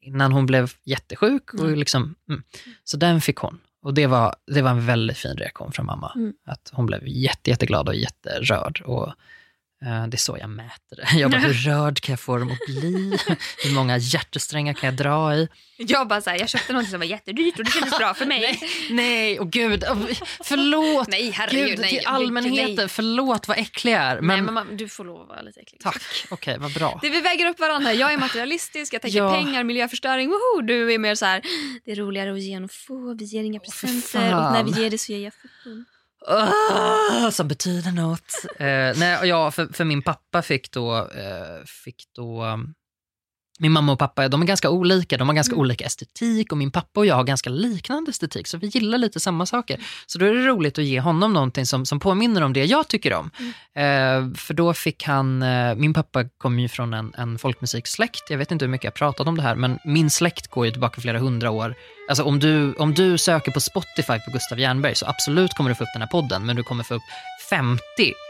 [0.00, 1.54] innan hon blev jättesjuk.
[1.54, 1.78] Och Mm.
[1.78, 2.42] liksom, mm.
[2.84, 3.58] Så den fick hon.
[3.82, 6.12] Och det var, det var en väldigt fin reaktion från mamma.
[6.16, 6.32] Mm.
[6.46, 8.82] Att hon blev jätte, jätteglad och jätterörd.
[8.84, 9.12] Och,
[9.80, 11.18] det är så jag mäter det.
[11.18, 13.18] Jag bara, hur rörd kan jag få dem att bli?
[13.64, 15.48] hur många hjärtesträngar kan jag dra i?
[15.78, 18.26] Jag bara så här, jag köpte något som var jättedyrt och det kändes bra för
[18.26, 18.60] mig.
[18.90, 19.84] Nej, och gud,
[20.44, 21.08] förlåt.
[21.08, 21.68] Nej, herregud.
[21.68, 22.88] Gud, nej, till nej, allmänheten, nej.
[22.88, 24.14] förlåt vad äcklig jag är.
[24.20, 25.80] Men, Men, men man, du får lov att vara lite äcklig.
[25.80, 26.98] tack, okej, vad bra.
[27.02, 27.92] Det vi väger upp varandra.
[27.92, 29.30] Jag är materialistisk, jag tänker Ja.
[29.34, 30.62] pengar, miljöförstöring, woho!
[30.62, 31.42] Du är mer så här,
[31.84, 34.82] det är roligare att ge än att få, vi ger inga presenter och när vi
[34.82, 35.84] ger det så ger jag foton.
[36.28, 38.44] Ah, som betyder något.
[38.58, 42.58] Eh, nej, ja, för, för min pappa fick då, eh, fick då
[43.58, 45.60] min mamma och pappa de är ganska olika, de har ganska Mm.
[45.60, 49.20] olika estetik och min pappa och jag har ganska liknande estetik så vi gillar lite
[49.20, 49.80] samma saker.
[50.06, 52.88] Så då är det roligt att ge honom någonting som, som påminner om det jag
[52.88, 53.30] tycker om.
[53.74, 58.38] Eh, för då fick han, eh, min pappa kom ju från en, en folkmusiksläkt, jag
[58.38, 61.00] vet inte hur mycket jag pratat om det här men min släkt går ju tillbaka
[61.00, 61.74] flera hundra år.
[62.08, 65.74] Alltså om du, om du söker på Spotify på Gustav Jernberg så absolut kommer du
[65.74, 67.02] få upp den här podden men du kommer få upp
[67.50, 67.82] 50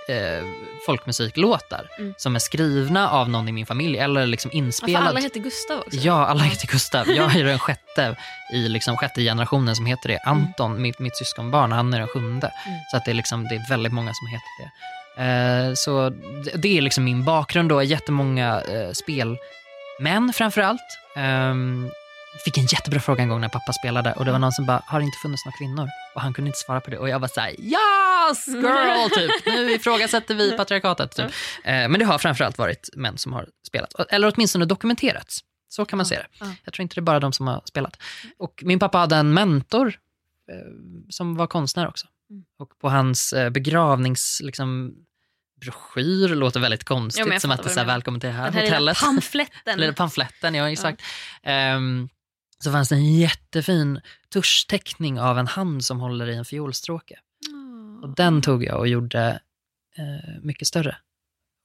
[0.08, 0.44] eh,
[0.86, 2.14] folkmusiklåtar Mm.
[2.16, 5.02] som är skrivna av någon i min familj eller liksom Ja, inspelad.
[5.06, 5.96] alla heter Gustav också.
[5.98, 7.08] Ja, alla heter Gustav.
[7.10, 8.16] Jag är den sjätte
[8.54, 10.18] i liksom sjätte generationen som heter det.
[10.24, 12.52] Anton, mitt, mitt syskonbarn, han är den sjunde.
[12.66, 12.78] Mm.
[12.90, 14.70] Så att det, är liksom, det är väldigt många som heter det.
[15.68, 16.10] Eh, så
[16.44, 20.98] det, det är liksom min bakgrund då, jättemånga eh, spelmän framför allt.
[21.16, 21.90] Um,
[22.44, 24.82] fick en jättebra fråga en gång när pappa spelade och det var någon som bara,
[24.86, 25.88] har det inte funnits några kvinnor?
[26.14, 29.46] Och han kunde inte svara på det och jag var såhär, yes girl, typ.
[29.46, 31.16] Nu ifrågasätter vi patriarkatet.
[31.16, 31.26] Typ.
[31.64, 35.40] Eh, men det har framförallt varit män som har spelat, eller åtminstone dokumenterats.
[35.68, 36.26] Så kan man Ja, se det.
[36.40, 36.54] ja.
[36.64, 37.96] Jag tror inte det är bara de som har spelat.
[38.38, 39.88] Och min pappa hade en mentor
[40.52, 40.56] eh,
[41.10, 42.06] som var konstnär också.
[42.30, 42.44] Mm.
[42.58, 44.40] Och på hans eh, begravnings...
[44.44, 44.94] Liksom,
[45.60, 48.44] broschyr låter väldigt konstigt, Ja, jag som att det är så här, välkommen till här,
[48.44, 49.00] Den här lilla hotellet.
[49.00, 49.78] pamfletten.
[49.80, 51.02] Lilla pamfletten, ja exakt.
[51.42, 52.08] Ehm,
[52.64, 54.00] så fanns det en jättefin
[54.32, 57.18] tuschteckning av en hand som håller i en fiolstråke.
[57.50, 58.02] Mm.
[58.02, 59.40] Och den tog jag och gjorde
[59.96, 60.96] eh, mycket större.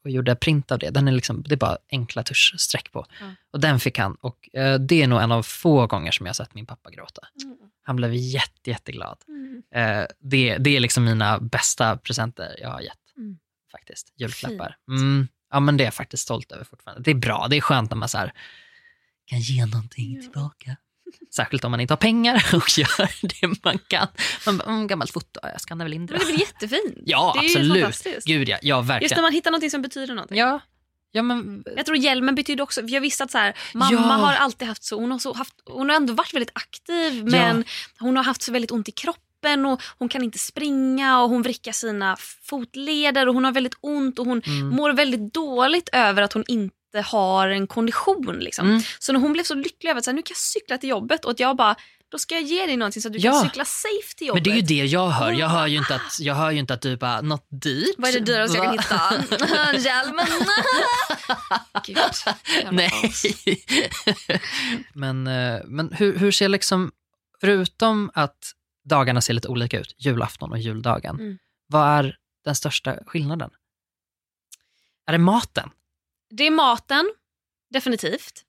[0.04, 0.90] Och gjorde print av det.
[0.90, 3.06] Den är liksom, det är bara enkla tuschstreck på.
[3.20, 3.26] Ja.
[3.52, 4.16] Och den fick han.
[4.16, 6.92] Och eh, det är nog en av få gånger som jag har sett min pappa
[6.92, 7.28] gråta.
[7.44, 7.58] Mm.
[7.84, 9.18] Han blev jätte, jätteglad.
[9.28, 9.64] Mm.
[9.76, 12.98] Eh, det, det är liksom mina bästa presenter jag har gett.
[13.18, 13.38] Mm.
[13.72, 14.14] Faktiskt.
[14.16, 14.78] Julklappar.
[14.88, 17.04] Mm, ja, men det är jag faktiskt stolt över fortfarande.
[17.04, 17.48] Det är bra.
[17.50, 18.34] Det är skönt när man så här,
[19.32, 20.22] kan ge någonting Ja.
[20.22, 20.76] tillbaka.
[21.36, 24.08] Särskilt om man inte har pengar och gör det man kan.
[24.46, 26.13] Man bara, mm, gammalt foto, jag skannar väl in det.
[26.13, 26.98] Men det är väl jättefint?
[27.06, 27.84] Ja, det är Ju absolut.
[27.84, 28.28] fantastiskt.
[28.28, 29.22] Gud ja, ja Just när verkligen.
[29.22, 30.38] man hittar något som betyder någonting.
[30.38, 30.60] Ja,
[31.12, 33.98] ja men Jag tror hjälmen betyder också, jag visste att så här, mamma Ja.
[34.00, 37.63] har alltid haft så, hon har, så haft, hon har ändå varit väldigt aktiv men
[38.00, 41.41] hon har haft så väldigt ont i kroppen och hon kan inte springa och hon
[41.41, 46.22] vrickar sina fotleder och hon har väldigt ont och hon mm, mår väldigt dåligt över
[46.22, 48.40] att hon inte har en kondition.
[48.40, 48.70] Liksom.
[48.70, 50.78] mm, Så när hon blev så lycklig över att så här, nu kan jag cykla
[50.78, 51.76] till jobbet och att jag bara,
[52.12, 53.32] då ska jag ge dig någonting så att du Ja.
[53.32, 54.44] kan cykla safe till jobbet.
[54.46, 55.32] men det är ju det jag hör.
[55.32, 57.96] Jag hör ju inte att, jag hör ju inte att du bara, något dyrt.
[57.98, 59.74] Vad är det dyraste jag kan hitta?
[59.78, 60.28] Hjälmen!
[61.86, 61.98] Gud,
[62.72, 62.92] Nej.
[64.94, 66.92] men eh, men hur, hur ser liksom,
[67.42, 68.38] förutom att
[68.90, 71.38] dagarna ser lite olika ut, julafton och juldagen, Mm.
[71.68, 73.50] vad är den största skillnaden?
[75.08, 75.70] Är det maten?
[76.32, 77.12] Det är maten,
[77.74, 78.44] definitivt.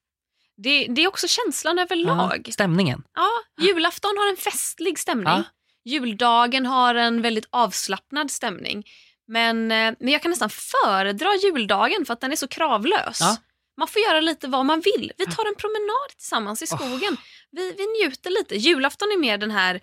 [0.57, 2.43] Det, det är också känslan överlag.
[2.47, 3.03] Ja, stämningen?
[3.15, 3.31] Ja,
[3.65, 5.27] julafton har en festlig stämning.
[5.27, 5.45] Ja.
[5.85, 8.85] Juldagen har en väldigt avslappnad stämning.
[9.29, 13.21] Men, eh, men jag kan nästan föredra juldagen för att den är så kravlös.
[13.21, 13.37] Ja.
[13.77, 15.13] Man får göra lite vad man vill.
[15.19, 17.17] Vi tar en promenad tillsammans i skogen.
[17.51, 18.57] Vi, vi njuter lite.
[18.57, 19.81] Julafton är mer den här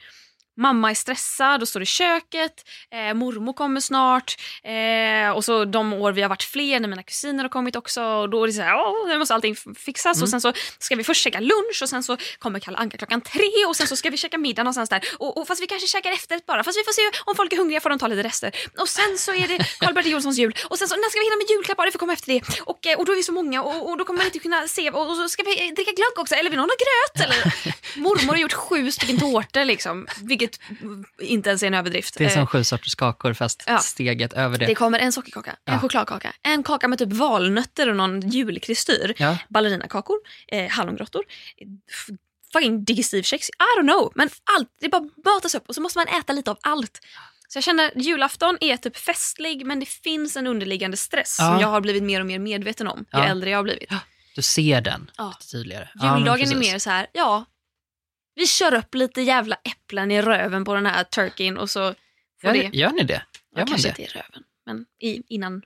[0.58, 5.94] mamma är stressad och står i köket, eh, mormor kommer snart eh, och så de
[5.94, 8.54] år vi har varit fler när mina kusiner har kommit också och då är det
[8.54, 10.18] så här, åh, nu måste allting fixas.
[10.18, 10.24] Mm.
[10.24, 13.22] och sen så ska vi först käka lunch och sen så kommer Kalle Anka klockan
[13.22, 15.04] tre och sen så ska vi käka middag någonstans där.
[15.18, 17.58] Och, och fast vi kanske käkar efterrätt bara fast vi får se om folk är
[17.58, 18.52] hungriga får de ta lite rester.
[18.80, 21.38] Och sen så är det Karl-Bertil Jonssons jul och sen så när ska vi hinna
[21.38, 21.86] med julklappar?
[21.86, 22.42] Det får komma efter det.
[22.62, 24.68] Och, eh, och då är vi så många och, och då kommer man inte kunna
[24.68, 27.40] se och, och så ska vi dricka glögg också eller vill någon ha gröt eller?
[28.00, 30.49] Mormor har gjort sju stycken tårtor liksom vilket
[30.82, 32.18] mm, inte ens är en överdrift.
[32.18, 33.78] Det är som Eh, sju sorters kakor fast Ja.
[33.80, 34.66] steget över det.
[34.66, 35.80] det kommer en sockerkaka, en Ja.
[35.80, 39.38] chokladkaka, en kaka med typ valnötter och någon julkristyr, Ja.
[39.50, 41.24] ballerinakakor, eh, hallongrottor,
[42.54, 44.12] fucking digestivkex, I don't know.
[44.16, 47.00] Men allt, det bara matas upp och så måste man äta lite av allt.
[47.48, 51.46] Så jag känner julafton är typ festlig men det finns en underliggande stress Ja.
[51.46, 53.90] som jag har blivit mer och mer medveten om ju äldre jag har blivit.
[54.36, 55.28] Du ser den Ja.
[55.40, 55.90] lite tydligare.
[56.16, 57.46] Juldagen är mer så här, ja,
[58.40, 61.94] vi kör upp lite jävla äpplen i röven på den här turkeyn och så
[62.42, 63.14] får Gör, det, gör ni det?
[63.14, 63.22] Gör
[63.52, 63.90] ja, man kanske det?
[63.90, 65.62] inte i röven, men i, innan,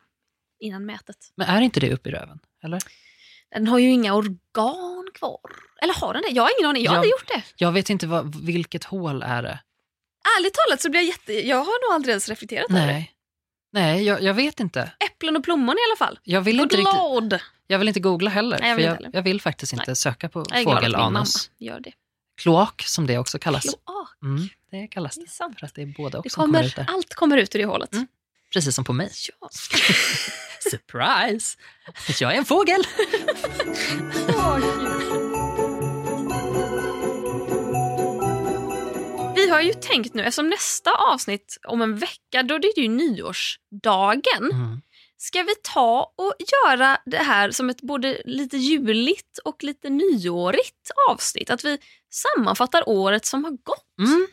[0.59, 1.17] innan mätet.
[1.35, 2.39] Men är inte det upp i röven?
[2.63, 2.79] Eller?
[3.51, 5.39] Den har ju inga organ kvar.
[5.81, 6.33] Eller har den det?
[6.35, 6.99] Jag har ingen aning, jag har Ja.
[6.99, 7.43] aldrig gjort det.
[7.55, 9.59] Jag vet inte vad, vilket hål är det.
[10.39, 11.47] Ärligt talat så blir jag jätte...
[11.47, 12.85] Jag har nog aldrig ens reflekterat över det.
[12.87, 13.11] Nej,
[13.71, 14.91] Nej jag, jag vet inte.
[15.11, 16.19] Äpplen och plommon i alla fall.
[16.23, 17.35] Jag vill inte, riktigt, lord!
[17.67, 18.59] jag vill inte googla heller.
[18.59, 19.17] Nej, jag för vill jag, inte heller.
[19.17, 21.51] jag vill faktiskt inte söka på Jag är glad att min mamma fågelanus.
[21.57, 21.91] gör det.
[22.35, 23.63] Kloak som det också kallas.
[23.63, 25.55] Kloak, Mm, det kallas det är det.
[25.59, 26.85] För att det är båda Det också som kommer kommer, ut där.
[26.89, 27.93] allt kommer ut ur det hålet.
[27.93, 28.07] Mm.
[28.53, 29.11] Precis som på mig.
[29.41, 29.49] Ja.
[30.71, 31.57] Surprise!
[32.19, 32.83] Jag är en fågel!
[39.35, 42.87] Vi har ju tänkt nu, eftersom nästa avsnitt om en vecka, då är det ju
[42.87, 44.51] nyårsdagen.
[44.51, 44.81] Mm.
[45.23, 50.91] Ska vi ta och göra det här som ett både lite juligt och lite nyårigt
[51.09, 51.49] avsnitt?
[51.49, 51.77] Att vi
[52.09, 53.97] sammanfattar året som har gått.
[53.99, 54.27] Mm.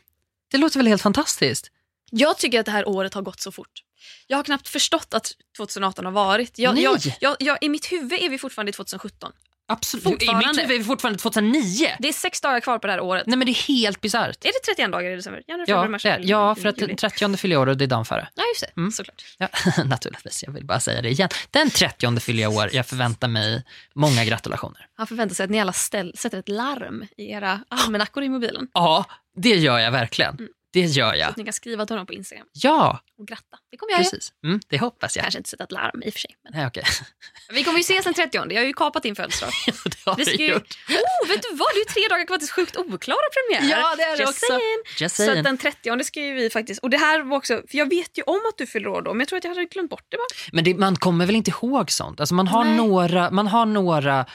[0.51, 1.71] Det låter väl helt fantastiskt?
[2.11, 3.83] Jag tycker att det här året har gått så fort.
[4.27, 6.59] Jag har knappt förstått att 2018 har varit.
[6.59, 6.85] Jag, Nej.
[6.85, 9.33] jag, jag, jag, I mitt huvud är vi fortfarande i 2017.
[9.71, 10.23] Absolut.
[10.23, 11.89] I mitt huvud är vi fortfarande 2009.
[11.99, 13.27] Det är sex dagar kvar på det här året.
[13.27, 14.45] Nej men det är helt bisarrt.
[14.45, 15.43] Är det 31 dagar i december?
[15.47, 17.85] Januari, Ja, februari, mars, det, ja, för att den 30 fyller jag år och det
[17.85, 18.29] är dagen före.
[18.35, 18.81] Ja, just det.
[18.81, 18.91] Mm.
[18.93, 19.25] Såklart.
[19.39, 19.49] Ja,
[19.85, 21.29] naturligtvis, jag vill bara säga det igen.
[21.51, 24.87] Den 30 fyller jag år, jag förväntar mig många gratulationer.
[24.97, 28.69] Han förväntar sig att ni alla ställ, sätter ett larm i era almanackor i mobilen.
[28.75, 29.05] Ja,
[29.37, 30.35] det gör jag verkligen.
[30.35, 30.51] Mm.
[30.73, 31.29] Det gör Så jag.
[31.31, 33.57] att ni kan skriva till honom på Instagram Ja, och gratta.
[33.71, 34.11] Det kommer jag göra.
[34.11, 34.33] precis.
[34.45, 35.23] Mm, det hoppas jag.
[35.23, 36.37] Kanske inte sätta ett larm i och för sig.
[36.45, 36.85] Men Nej, okej.
[37.53, 38.39] vi kommer ju ses den 30.
[38.53, 39.53] Jag har ju kapat din födelsedag.
[39.67, 40.47] det har Vi ju...
[40.53, 40.79] gjort.
[40.89, 41.69] Oh, vet du vad?
[41.75, 43.71] Det är ju tre dagar kvar tills Sjukt oklara premiär.
[43.71, 44.47] Ja, det är det Just också.
[44.47, 44.83] saying.
[45.01, 45.43] Just Så saying.
[45.43, 46.83] den 30 ska ju vi faktiskt...
[46.83, 47.55] Och det här var också...
[47.71, 49.51] För jag vet ju om att du fyller år då, men jag tror att jag
[49.55, 50.51] hade glömt bort det bara.
[50.53, 52.21] Men det, man kommer väl inte ihåg sånt?
[52.21, 52.77] Alltså man, har Nej.
[52.77, 54.27] några, man har några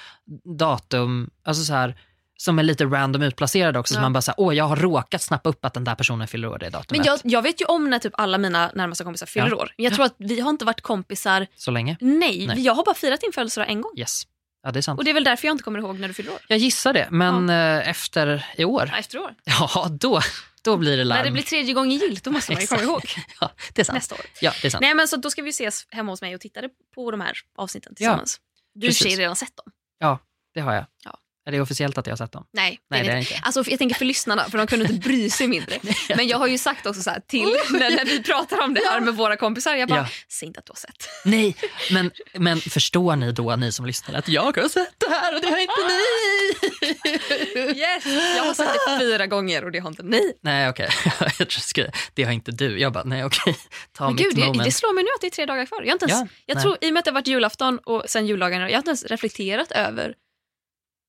[0.59, 1.95] datum alltså så här,
[2.37, 3.93] som är lite random utplacerade också.
[3.93, 4.01] Så Ja.
[4.01, 6.57] man bara säger, åh jag har råkat snappa upp att den där personen fyller år
[6.57, 6.91] det datumet.
[6.91, 9.55] Men jag, jag vet ju om när typ alla mina närmaste kompisar fyller Ja.
[9.55, 9.71] år.
[9.75, 11.47] Jag tror att vi har inte varit kompisar.
[11.55, 11.97] Så länge?
[12.01, 12.61] Nej, Nej.
[12.61, 13.93] jag har bara firat din födelsedag en gång.
[13.97, 14.23] Yes.
[14.63, 14.99] Ja, det är sant.
[14.99, 16.39] Och det är väl därför jag inte kommer ihåg när du fyller år.
[16.47, 19.35] Jag gissar det, men eh, efter i år, Ja, Efter år.
[19.45, 20.21] ja då,
[20.63, 21.17] då blir det larm.
[21.17, 23.03] När det blir tredje gången gillt, då måste man ju komma ihåg.
[23.41, 23.95] ja, det är sant.
[23.97, 24.21] Nästa år.
[24.41, 24.81] Ja, det är sant.
[24.81, 26.61] Nej men så då ska vi ses hemma hos mig och titta
[26.95, 28.39] på de här avsnitten tillsammans.
[28.73, 29.17] du har precis.
[29.17, 29.71] redan sett dem.
[30.53, 30.85] Det har jag.
[31.03, 31.17] Ja.
[31.47, 32.45] Är det officiellt att jag har sett dem?
[32.53, 33.39] Nej, Nej, det det är inte.
[33.43, 35.75] Alltså, jag tänker för lyssnarna, för de kunde inte bry sig mindre.
[36.15, 38.81] Men jag har ju sagt också så här till när, när vi pratar om det
[38.89, 39.75] här med våra kompisar.
[39.75, 40.07] Jag bara, Ja.
[40.31, 41.09] säg inte att du har sett.
[41.25, 41.55] Nej,
[41.91, 45.41] men, men förstår ni då, ni som lyssnar, att jag har sett det här och
[45.41, 46.01] det har inte ni?
[47.79, 48.05] Yes,
[48.37, 50.33] jag har sett det fyra gånger och det har inte ni.
[50.41, 50.89] Nej, okej.
[51.39, 52.79] jag skulle, det har inte du.
[52.79, 53.55] Jag bara, nej okej,
[53.97, 54.63] ta Men mitt gud, det, moment.
[54.63, 55.81] det slår mig nu att det är tre dagar kvar.
[55.83, 56.61] Jag, inte ens, Ja, jag nej.
[56.63, 58.89] tror, I och med att det har varit julafton och sen juldagarna, jag har inte
[58.89, 60.13] ens reflekterat över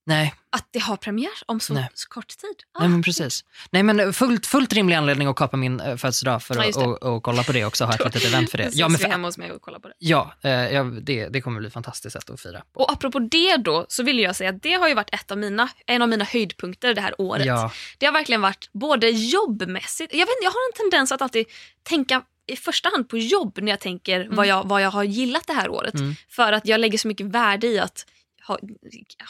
[0.08, 1.88] Nej, att det har premiär om så, Nej.
[1.94, 2.50] så kort tid.
[2.74, 2.80] Ah.
[2.80, 3.44] nej, men precis.
[3.70, 6.80] Nej, men fullt, fullt rimlig anledning att kapa min eh, födelsedag för Ja, att det.
[6.80, 8.70] och, och kolla på det också, ha ett litet event för det.
[8.72, 9.94] Ja, men vi för, hemma hos mig och kollar på det.
[9.98, 12.62] ja eh, ja, det, det kommer bli fantastiskt sätt att fira.
[12.74, 15.38] Och apropå det då, så vill jag säga att det har ju varit ett av
[15.38, 17.46] mina, en av mina höjdpunkter det här året.
[17.46, 21.46] Ja, Det har verkligen varit både jobbmässigt, jag, vet, jag har en tendens att alltid
[21.82, 25.46] tänka i första hand på jobb när jag tänker vad, jag, vad jag har gillat
[25.46, 25.94] det här året.
[25.94, 26.14] Mm.
[26.28, 28.06] För att jag lägger så mycket värde i att
[28.46, 28.58] ha,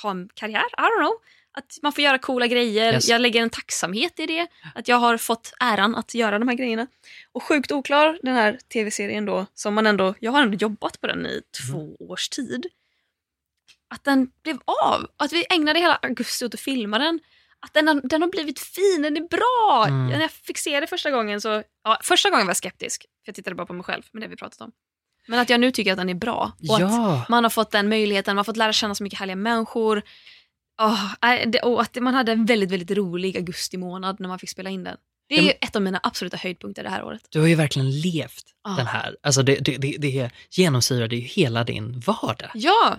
[0.03, 1.13] ha en karriär, I don't know.
[1.53, 2.93] Att man får göra coola grejer.
[2.93, 3.09] Yes.
[3.09, 4.47] Jag lägger en tacksamhet i det.
[4.75, 6.87] Att jag har fått äran att göra de här grejerna.
[7.33, 11.07] Och Sjukt oklar, den här tv-serien då, som man ändå, jag har ändå jobbat på
[11.07, 12.67] den i två års tid.
[13.89, 15.07] Att den blev av.
[15.17, 17.21] Att vi ägnade hela augusti åt att filma den.
[17.61, 19.85] Att den har, den har blivit fin, den är bra.
[19.89, 20.07] Mm.
[20.07, 23.03] När jag fick se det första gången så, ja, första gången var jag skeptisk.
[23.03, 24.73] För jag tittade bara på mig själv, men det har vi pratat om.
[25.29, 26.53] Men att jag nu tycker att den är bra.
[26.69, 27.25] Och att ja.
[27.29, 30.03] man har fått den möjligheten, man har fått lära känna så mycket härliga människor.
[31.23, 34.51] Nej, det- och att man hade en väldigt, väldigt rolig augusti månad när man fick
[34.51, 34.97] spela in den.
[35.29, 37.21] Det är ju ett av mina absoluta höjdpunkter det här året.
[37.29, 38.71] Du har ju verkligen levt Ja.
[38.71, 39.17] den här.
[39.23, 42.51] Alltså det, det, det, det genomsyrade ju hela din vardag.
[42.55, 42.97] Ja!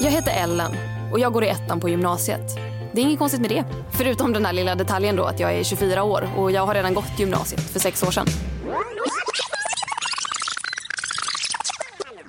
[0.00, 0.72] Jag heter Ellen
[1.12, 2.56] och jag går i ettan på gymnasiet.
[2.94, 3.64] Det är inget konstigt med det.
[3.96, 6.94] Förutom den där lilla detaljen då att jag är 24 år och jag har redan
[6.94, 8.26] gått gymnasiet för sex år sedan.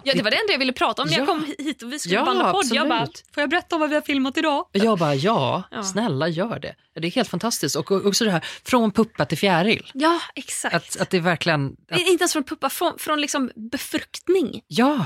[0.03, 1.25] Ja, det var det enda jag ville prata om när jag Ja.
[1.27, 2.65] kom hit och vi skulle Ja, banda podd.
[2.71, 4.65] Jag bara, får jag berätta om vad vi har filmat idag?
[4.71, 5.83] Jag bara, ja, Ja.
[5.83, 6.75] snälla gör det.
[7.01, 7.75] Det är helt fantastiskt.
[7.75, 9.91] Och också det här, från puppa till fjäril.
[9.93, 10.75] Ja, exakt.
[10.75, 14.61] Att, att det verkligen, att, Inte ens från puppa, från, från liksom befruktning.
[14.67, 15.05] ja,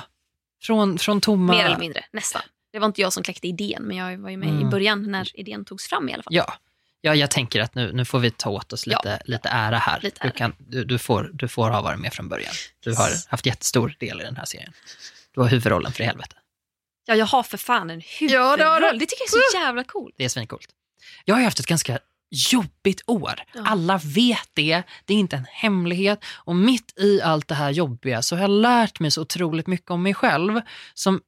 [0.61, 1.53] från, från tomma...
[1.53, 2.41] Mer eller mindre, nästan.
[2.71, 4.61] Det var inte jag som kläckte idén, men jag var ju med Mm.
[4.61, 6.35] i början när idén togs fram i alla fall.
[6.35, 6.53] Ja.
[7.05, 9.99] Ja, jag tänker att nu, nu får vi ta åt oss lite, lite ära här.
[10.01, 10.33] Lite Du, ära.
[10.33, 12.53] kan, du, du, får, du får ha varit med från början.
[12.79, 14.73] Du har haft jättestor del i den här serien.
[15.33, 16.35] Du har huvudrollen för i helvete.
[17.05, 18.59] Ja, jag har för fan en huvudroll.
[18.59, 18.97] Ja, det du.
[18.97, 20.15] Det tycker jag är så jävla coolt.
[20.17, 20.67] Det är svincoolt.
[21.25, 21.99] Jag har haft ett ganska
[22.51, 23.33] jobbigt år.
[23.53, 23.61] Ja.
[23.65, 24.83] Alla vet det.
[25.05, 26.25] Det är inte en hemlighet.
[26.35, 29.91] Och mitt i allt det här jobbiga så har jag lärt mig så otroligt mycket
[29.91, 30.61] om mig själv
[30.93, 31.21] som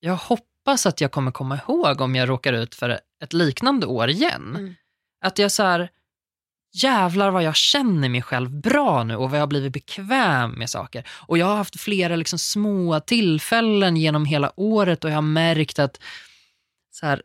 [0.00, 4.10] jag hoppas att jag kommer komma ihåg om jag råkar ut för ett liknande år
[4.10, 4.56] igen.
[4.56, 4.74] Mm.
[5.22, 5.90] Att jag så här,
[6.72, 10.70] jävlar vad jag känner mig själv bra nu och vad jag har blivit bekväm med
[10.70, 11.08] saker.
[11.08, 15.78] Och jag har haft flera liksom små tillfällen genom hela året och jag har märkt
[15.78, 16.00] att
[16.90, 17.22] så här,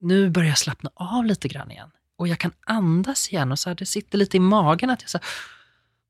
[0.00, 1.90] nu börjar jag slappna av lite grann igen.
[2.18, 5.10] Och jag kan andas igen och så här, det sitter lite i magen att jag
[5.10, 5.26] så här,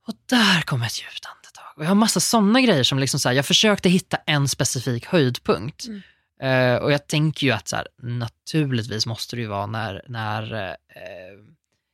[0.07, 1.73] och där kommer ett djupt andetag.
[1.77, 5.07] Och jag har massa sådana grejer som liksom så här, jag försökte hitta en specifik
[5.07, 5.87] höjdpunkt.
[5.87, 6.03] Mm.
[6.43, 10.53] Eh, och jag tänker ju att så här, naturligtvis måste det ju vara när, när
[10.63, 10.73] eh,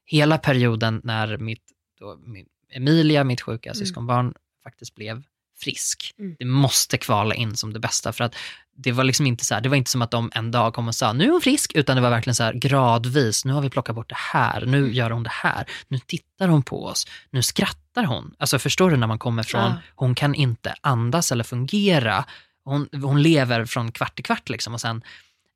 [0.05, 1.63] hela perioden när mitt,
[2.01, 3.75] då, min, Emilia, mitt sjuka Mm.
[3.75, 5.23] syskonbarn, faktiskt blev
[5.61, 6.15] frisk.
[6.19, 6.37] Mm.
[6.39, 8.35] Det måste kvala in som det bästa för att
[8.77, 10.89] det var liksom inte så här, det var inte som att de en dag kom
[10.89, 13.61] och sa nu är hon frisk, utan det var verkligen så här gradvis, nu har
[13.61, 14.71] vi plockat bort det här, Mm.
[14.71, 18.35] nu gör hon det här, nu tittar hon på oss, nu skrattar hon.
[18.39, 19.77] Alltså förstår du när man kommer från, Ja.
[19.95, 22.25] hon kan inte andas eller fungera,
[22.69, 25.03] hon, hon lever från kvart till kvart liksom och sen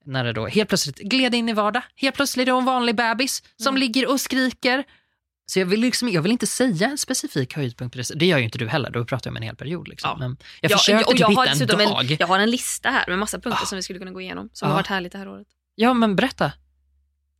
[0.05, 3.43] när det då helt plötsligt gled in i vardag, helt plötsligt är hon vanlig bebis
[3.57, 3.81] som Mm.
[3.81, 4.85] ligger och skriker.
[5.47, 8.27] Så jag vill, liksom, jag vill inte säga en specifik höjdpunkt det.
[8.27, 9.89] Gör ju inte du heller, då pratar jag om en hel period.
[9.89, 10.11] Liksom.
[10.11, 10.17] Ja.
[10.19, 12.11] Men jag Ja, försökte typ jag har hitta en dag.
[12.11, 13.67] En, jag har en lista här med massa punkter Ah.
[13.67, 14.51] som vi skulle kunna gå igenom.
[14.53, 14.71] Som Ah.
[14.71, 15.47] har varit härligt det här året.
[15.75, 16.53] Ja, men berätta.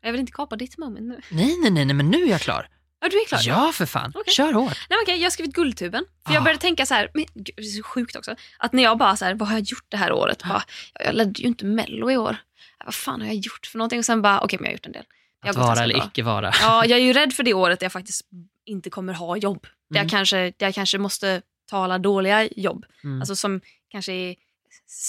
[0.03, 1.21] Jag vill inte kapa ditt moment nu.
[1.31, 2.69] Nej, nej, nej, nej, men nu är jag klar.
[3.03, 3.41] Ja, du är klar?
[3.45, 4.13] Ja, för fan.
[4.15, 4.33] Okej.
[4.35, 4.77] Kör hårt.
[4.91, 6.05] Nej, okej, jag har skrivit Guldtuben.
[6.25, 6.35] För Ah.
[6.35, 8.35] jag började tänka så här, men, gud, det är så sjukt också.
[8.59, 10.43] Att när jag bara så här, vad har jag gjort det här året?
[10.49, 10.63] Bara,
[10.95, 12.37] jag, jag ledde ju inte Mello i år.
[12.85, 13.99] Vad fan har jag gjort för någonting?
[13.99, 15.05] Och sen bara, okej men jag har gjort en del.
[15.43, 16.07] Har Att vara eller bra.
[16.07, 16.53] icke vara.
[16.63, 18.23] Ja, jag är ju rädd för det året där jag faktiskt
[18.65, 19.63] inte kommer ha jobb.
[19.91, 20.05] Där, Mm.
[20.07, 22.85] jag, kanske, där jag kanske måste tala dåliga jobb.
[23.05, 23.21] Mm.
[23.21, 24.35] Alltså som kanske är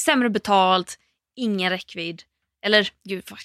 [0.06, 1.00] sämre betalt,
[1.36, 2.22] ingen räckvidd.
[2.66, 3.40] Eller gud, vad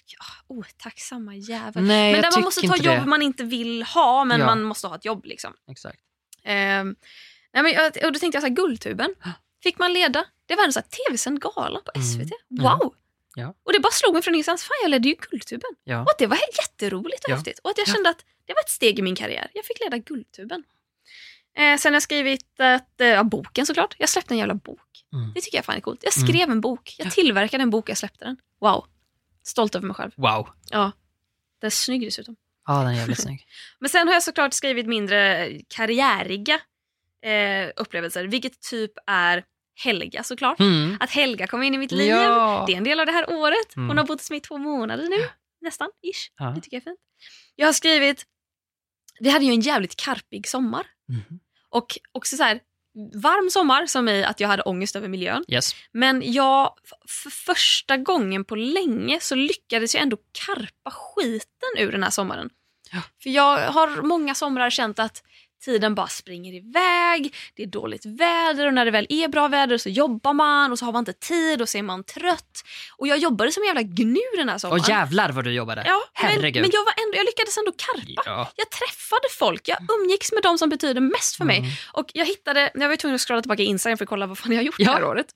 [0.59, 1.85] oh, tacksamma jävel.
[1.85, 3.07] nej, men där man måste ta jobb det.
[3.07, 4.47] man inte vill ha, men Ja.
[4.47, 5.25] man måste ha ett jobb.
[5.25, 5.55] liksom.
[5.71, 5.99] Exakt.
[6.45, 6.97] Ehm,
[7.55, 9.15] nej, men, och då tänkte jag så här, Guldtuben.
[9.63, 10.25] Fick man leda?
[10.47, 12.07] Det var en tv-sänd gala på Mm.
[12.07, 12.33] SVT.
[12.51, 12.63] Mm.
[12.63, 12.95] Wow!
[13.35, 13.55] Ja.
[13.65, 14.63] Och det bara slog mig från ingenstans.
[14.63, 15.71] Fan, jag ledde ju Guldtuben.
[15.85, 16.03] Ja.
[16.03, 17.35] Och att det var jätteroligt och Ja.
[17.37, 17.59] häftigt.
[17.59, 17.93] Och att jag Ja.
[17.93, 19.51] kände att det var ett steg i min karriär.
[19.55, 20.65] Jag fick leda Guldtuben.
[21.57, 23.95] Eh, sen har jag skrivit att, eh, ja, boken såklart.
[23.99, 25.05] Jag släppte en jävla bok.
[25.13, 25.33] Mm.
[25.35, 26.01] Det tycker jag fan är coolt.
[26.03, 26.29] Jag Mm.
[26.29, 26.95] skrev en bok.
[26.99, 28.37] Jag tillverkade en bok, jag släppte den.
[28.61, 28.87] Wow.
[29.43, 30.11] Stolt över mig själv.
[30.17, 30.49] Wow.
[30.71, 30.93] Ja.
[31.61, 32.37] Den är snygg dessutom.
[32.67, 33.47] Ja, den är jävligt snygg.
[33.79, 36.61] Men sen har jag såklart skrivit mindre karriäriga
[37.25, 39.45] eh, upplevelser, vilket typ är
[39.85, 40.61] Helga såklart.
[40.61, 40.97] Mm.
[41.01, 42.11] Att Helga kom in i mitt liv.
[42.11, 42.65] Ja.
[42.67, 43.75] Det är en del av det här året.
[43.75, 43.97] Hon Mm.
[43.99, 45.29] har bott hos mig i två månader nu.
[45.61, 46.31] Nästan, ish.
[46.39, 46.45] Ja.
[46.45, 47.01] Det tycker jag är fint.
[47.57, 48.25] Jag har skrivit,
[49.21, 50.87] vi hade ju en jävligt karpig sommar.
[51.09, 51.41] Mhm.
[51.71, 52.61] Och också så här,
[53.15, 55.45] varm sommar som i att jag hade ångest över miljön.
[55.49, 55.75] Yes.
[55.93, 56.75] Men jag,
[57.09, 62.51] för första gången på länge så lyckades jag ändå karpa skiten ur den här sommaren.
[62.93, 63.03] Ja.
[63.23, 65.23] För jag har många somrar känt att
[65.65, 69.79] tiden bara springer iväg, det är dåligt väder och när det väl är bra väder
[69.79, 72.65] så jobbar man och så har man inte tid och så är man trött.
[72.97, 74.81] Och jag jobbade som en jävla gnu den här sommaren.
[74.83, 75.83] Och jävlar vad du jobbade.
[75.87, 76.63] ja, men, Herregud.
[76.63, 78.23] men jag, var ändå, jag lyckades ändå karpa.
[78.27, 78.53] Ja.
[78.57, 81.59] Jag träffade folk, jag umgicks med de som betyder mest för mig.
[81.59, 81.71] Mm.
[81.93, 84.39] Och jag hittade, jag var tvungen att scrolla tillbaka i Instagram för att kolla vad
[84.39, 84.85] fan jag har gjort Ja.
[84.85, 85.27] det här året.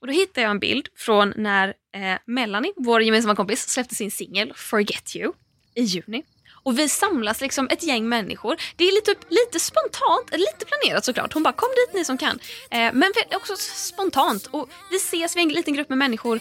[0.00, 4.10] Och då hittade jag en bild från när eh, Melanie, vår gemensamma kompis, släppte sin
[4.10, 5.32] singel Forget You
[5.74, 6.22] i juni.
[6.62, 8.56] Och vi samlas liksom ett gäng människor.
[8.76, 11.32] Det är lite, lite spontant, lite planerat såklart.
[11.32, 12.38] Hon bara kom dit ni som kan.
[12.70, 14.46] Eh, men också spontant.
[14.46, 16.40] Och vi ses, vi är en liten grupp med människor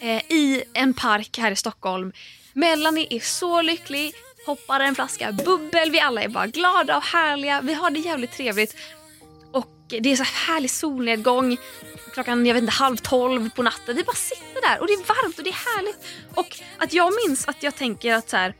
[0.00, 2.12] eh, i en park här i Stockholm.
[2.52, 4.14] Melanie är så lycklig,
[4.46, 7.60] hoppar en flaska bubbel, vi alla är bara glada och härliga.
[7.60, 8.76] Vi har det jävligt trevligt.
[9.52, 11.56] Och det är så härlig solnedgång.
[12.14, 13.96] Klockan jag vet inte, halv tolv på natten.
[13.96, 16.06] Vi bara sitter där och det är varmt och det är härligt.
[16.34, 18.54] Och att jag minns att jag tänker att så här,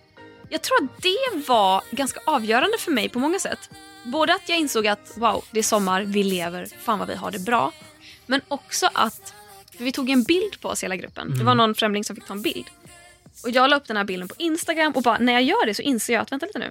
[0.50, 3.70] jag tror att det var ganska avgörande för mig på många sätt.
[4.04, 7.30] Både att jag insåg att wow, det är sommar, vi lever, fan vad vi har
[7.30, 7.72] det bra.
[8.26, 9.34] Men också att,
[9.76, 11.38] för vi tog en bild på oss hela gruppen.
[11.38, 12.66] Det var någon främling som fick ta en bild.
[13.42, 15.74] Och jag la upp den här bilden på Instagram och bara när jag gör det
[15.74, 16.70] så inser jag att vänta lite nu.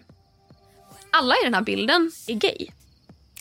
[1.11, 2.67] Alla i den här bilden är gay.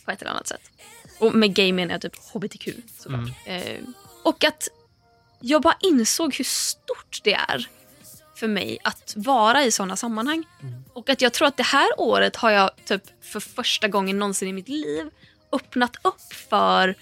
[0.05, 0.70] På ett eller annat sätt.
[1.18, 3.29] Och med gay menar jag typ hbtq såklart.
[3.44, 3.79] Eh,
[4.22, 4.68] och att
[5.40, 7.68] jag bara insåg hur stort det är
[8.38, 10.44] för mig att vara i sådana sammanhang.
[10.92, 14.48] Och att jag tror att det här året har jag typ för första gången någonsin
[14.48, 15.11] i mitt liv
[15.53, 16.94] öppnat upp för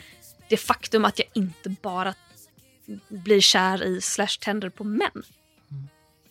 [0.48, 2.14] det faktum att jag inte bara
[3.08, 5.22] blir kär i slash tänder på män.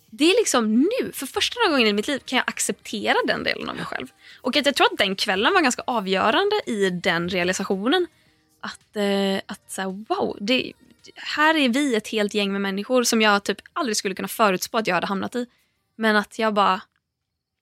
[0.10, 3.70] Det är liksom nu, för första gången i mitt liv kan jag acceptera den delen
[3.70, 4.08] av mig själv.
[4.42, 8.08] Och att jag tror att den kvällen var ganska avgörande i den realisationen.
[8.62, 10.74] Att, eh, att så här, wow, det,
[11.16, 14.78] här är vi ett helt gäng med människor som jag typ aldrig skulle kunna förutspå
[14.78, 15.46] att jag hade hamnat i.
[15.98, 16.82] Men att jag bara...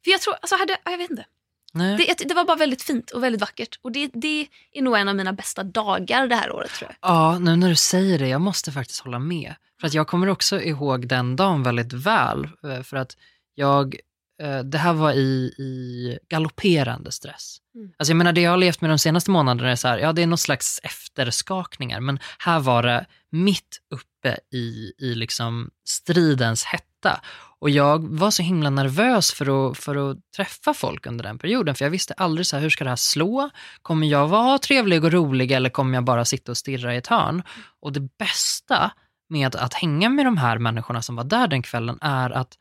[0.03, 1.25] För jag tror, alltså hade, jag vet inte.
[1.73, 3.79] Det, det var bara väldigt fint och väldigt vackert.
[3.81, 7.09] Och det, det är nog en av mina bästa dagar det här året tror jag.
[7.11, 9.55] Ja, nu när du säger det, jag måste faktiskt hålla med.
[9.79, 12.47] För att jag kommer också ihåg den dagen väldigt väl.
[12.63, 13.17] eh, För att
[13.55, 13.95] jag,
[14.41, 17.57] eh, det här var i, i galopperande stress.
[17.75, 17.91] Mm.
[17.97, 20.13] Alltså jag menar det jag har levt med de senaste månaderna är så här, ja
[20.13, 26.63] det är någon slags efterskakningar, men här var det mitt uppe i, i liksom stridens
[26.63, 27.21] hetta.
[27.59, 31.75] Och jag var så himla nervös för att, för att träffa folk under den perioden,
[31.75, 33.49] för jag visste aldrig så här, hur ska det här slå?
[33.81, 37.07] Kommer jag vara trevlig och rolig eller kommer jag bara sitta och stirra i ett
[37.07, 37.43] hörn?
[37.79, 38.91] Och det bästa
[39.29, 42.57] med att hänga med de här människorna som var där den kvällen är att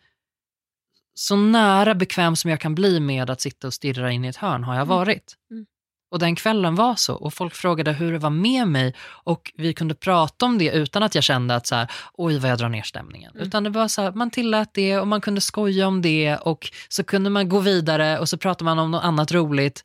[1.14, 4.36] så nära bekväm som jag kan bli med att sitta och stirra in i ett
[4.36, 4.96] hörn har jag Mm.
[4.96, 5.34] varit.
[5.50, 5.66] Mm.
[6.12, 9.74] Och den kvällen var så och folk frågade hur det var med mig och vi
[9.74, 12.68] kunde prata om det utan att jag kände att så här, oj vad jag drar
[12.68, 13.32] ner stämningen.
[13.34, 13.46] Mm.
[13.46, 16.70] Utan det var så här, man tillät det och man kunde skoja om det och
[16.88, 19.84] så kunde man gå vidare och så pratade man om något annat roligt.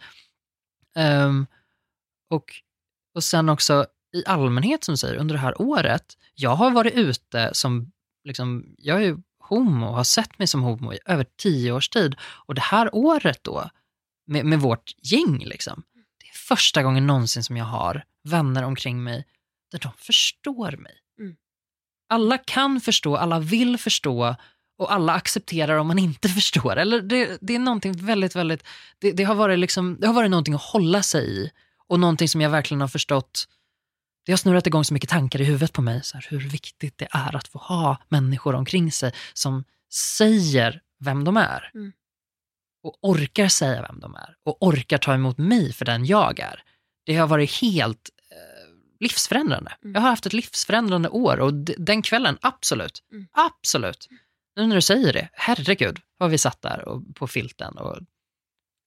[0.96, 1.48] Ehm,
[2.30, 2.44] och,
[3.16, 3.86] och sen också
[4.16, 7.92] i allmänhet som du säger, under det här året, jag har varit ute som,
[8.24, 11.90] liksom, jag är ju homo och har sett mig som homo i över tio års
[11.90, 12.16] tid.
[12.22, 13.70] Och det här året då,
[14.26, 15.84] med, med vårt gäng, liksom,
[16.48, 19.26] första gången någonsin som jag har vänner omkring mig
[19.72, 20.94] där de förstår mig.
[21.20, 21.36] Mm.
[22.10, 24.36] Alla kan förstå, alla vill förstå
[24.78, 26.76] och alla accepterar om man inte förstår.
[26.78, 28.64] Eller det, det är någonting väldigt, väldigt,
[29.00, 31.52] det, det, har varit liksom, det har varit någonting att hålla sig i
[31.88, 33.48] och någonting som jag verkligen har förstått
[34.28, 36.98] det har snurrat igång så mycket tankar i huvudet på mig, så här, hur viktigt
[36.98, 41.72] det är att få ha människor omkring sig som säger vem de är.
[41.74, 41.92] Mm.
[42.84, 44.36] Och orkar säga vem de är.
[44.46, 46.64] Och orkar ta emot mig för den jag är.
[47.06, 49.78] Det har varit helt eh, livsförändrande.
[49.84, 49.94] Mm.
[49.96, 53.04] Jag har haft ett livsförändrande år och den kvällen, absolut.
[53.12, 53.28] Mm.
[53.32, 54.08] Absolut.
[54.56, 57.78] Nu när du säger det, herregud vad vi satt där och, på filten.
[57.78, 57.98] Och,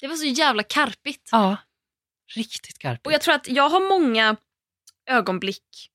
[0.01, 1.29] Det var så jävla karpigt.
[1.33, 1.57] ja,
[2.35, 3.07] riktigt karpigt.
[3.07, 4.37] Och jag tror att jag har många
[5.07, 5.91] ögonblick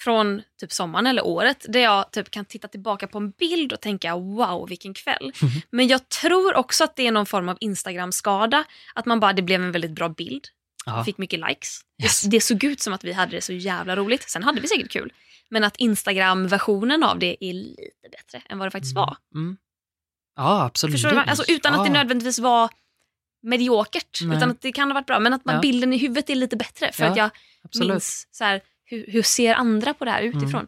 [0.00, 3.80] från typ sommaren eller året där jag typ kan titta tillbaka på en bild och
[3.80, 5.32] tänka wow vilken kväll.
[5.42, 5.50] Mhm.
[5.70, 8.64] Men jag tror också att det är någon form av Instagram-skada.
[8.94, 10.44] Att man bara, det blev en väldigt bra bild.
[10.86, 11.04] ja.
[11.04, 11.80] Fick mycket likes.
[12.02, 12.22] Yes.
[12.22, 14.30] Det, det såg ut som att vi hade det så jävla roligt.
[14.30, 15.12] Sen hade vi säkert kul.
[15.48, 19.16] Men att Instagram-versionen av det är lite bättre än vad det faktiskt var.
[19.34, 19.56] Mm.
[20.36, 20.94] Ja, absolut.
[20.94, 21.18] Förstår du?
[21.18, 21.92] Alltså, utan att det Ja.
[21.92, 22.68] nödvändigtvis var
[23.42, 24.18] mediokert.
[24.22, 24.36] Nej.
[24.36, 25.20] Utan att det kan ha varit bra.
[25.20, 25.60] Men att man, Ja.
[25.60, 26.92] bilden i huvudet är lite bättre.
[26.92, 27.30] För Ja, att jag
[27.64, 27.84] Absolut.
[27.86, 27.94] Mm.
[27.94, 28.60] minns så här,
[28.90, 30.66] hur, hur ser andra på det här utifrån.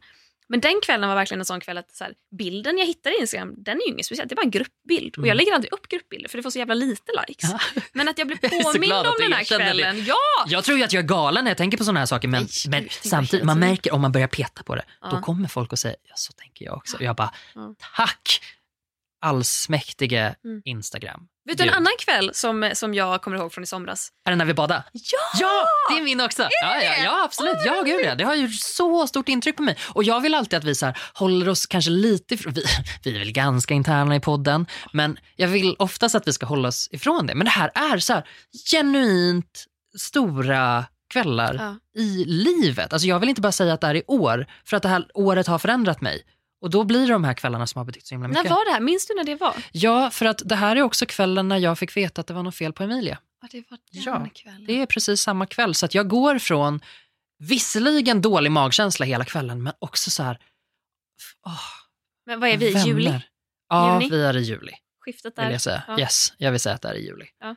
[0.48, 3.20] Men den kvällen var verkligen en sån kväll att så här, bilden jag hittade i
[3.20, 4.28] Instagram, den är ju inget speciellt.
[4.28, 5.12] Det är bara en gruppbild.
[5.12, 5.28] Och Mm.
[5.28, 7.50] jag lägger aldrig upp gruppbilder för det får så jävla lite likes.
[7.50, 7.58] Ja.
[7.92, 9.44] Men att jag blev påmind om den här det.
[9.56, 10.04] kvällen.
[10.04, 10.16] Ja!
[10.46, 12.46] Jag tror ju att jag är galen när jag tänker på sådana här saker, men,
[12.68, 15.20] Nej, men samtidigt, man märker om man börjar peta på det, då Ja.
[15.22, 16.96] kommer folk och säger, ja så tänker jag också.
[16.96, 17.74] Och jag bara, Ja.
[17.96, 18.40] tack
[19.20, 20.62] allsmäktige Mm.
[20.64, 21.28] Instagram.
[21.44, 24.08] Vet du en annan kväll som, som jag kommer ihåg från i somras?
[24.26, 24.84] Är det när vi badade?
[24.92, 25.18] Ja!
[25.40, 26.42] Ja, det är min också.
[26.42, 27.56] Ja, ja, ja absolut.
[27.64, 28.14] Ja, gud, ja.
[28.14, 29.76] Det har gjort så stort intryck på mig.
[29.88, 32.64] Och jag vill alltid att vi så här, håller oss kanske lite ifrån, vi,
[33.04, 36.68] vi är väl ganska interna i podden, men jag vill oftast att vi ska hålla
[36.68, 37.34] oss ifrån det.
[37.34, 38.24] Men det här är så här
[38.70, 39.64] genuint
[39.98, 41.54] stora kvällar
[41.94, 42.00] Ja.
[42.02, 42.92] i livet.
[42.92, 45.06] Alltså jag vill inte bara säga att det här är år, för att det här
[45.14, 46.22] året har förändrat mig.
[46.62, 48.50] Och då blir det de här kvällarna som har betytt så himla När mycket.
[48.50, 48.80] var det här?
[48.80, 49.54] Minns du när det var?
[49.72, 52.42] Ja, för att det här är också kvällen när jag fick veta att det var
[52.42, 53.18] något fel på Emilia.
[53.42, 54.64] Ja, det var den Ja, kvällen.
[54.66, 55.74] Det är precis samma kväll.
[55.74, 56.80] Så att jag går från
[57.38, 60.38] visserligen dålig magkänsla hela kvällen, men också så här...
[61.46, 61.52] åh,
[62.26, 62.70] Men vad är vi?
[62.72, 62.86] vänner.
[62.86, 63.20] Juli?
[63.68, 64.10] Ja, Juni?
[64.16, 64.72] vi är i juli.
[65.00, 65.50] Skiftet Vill där.
[65.52, 65.82] jag säga.
[65.88, 65.98] Ja.
[65.98, 67.26] Yes, jag vill säga att det är i juli.
[67.44, 67.56] Ehm,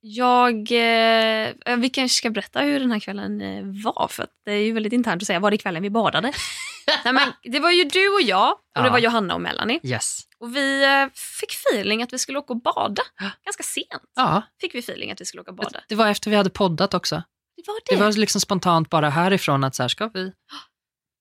[0.00, 4.08] jag, eh, vi kanske ska berätta hur den här kvällen eh, var.
[4.08, 6.32] För det är ju väldigt internt att säga var det kvällen vi badade.
[7.04, 8.82] Nej, men det var ju du och jag och Ja.
[8.82, 9.80] det var Johanna och Melanie.
[9.82, 10.20] Yes.
[10.38, 11.06] Och vi eh,
[11.40, 13.02] fick feeling att vi skulle åka och bada.
[13.44, 15.80] Ganska sent Ja, fick vi feeling att vi skulle åka och bada.
[15.88, 17.22] det var efter vi hade poddat också.
[17.56, 17.94] Det var det.
[17.96, 20.32] Det var liksom spontant bara härifrån att så här ska vi.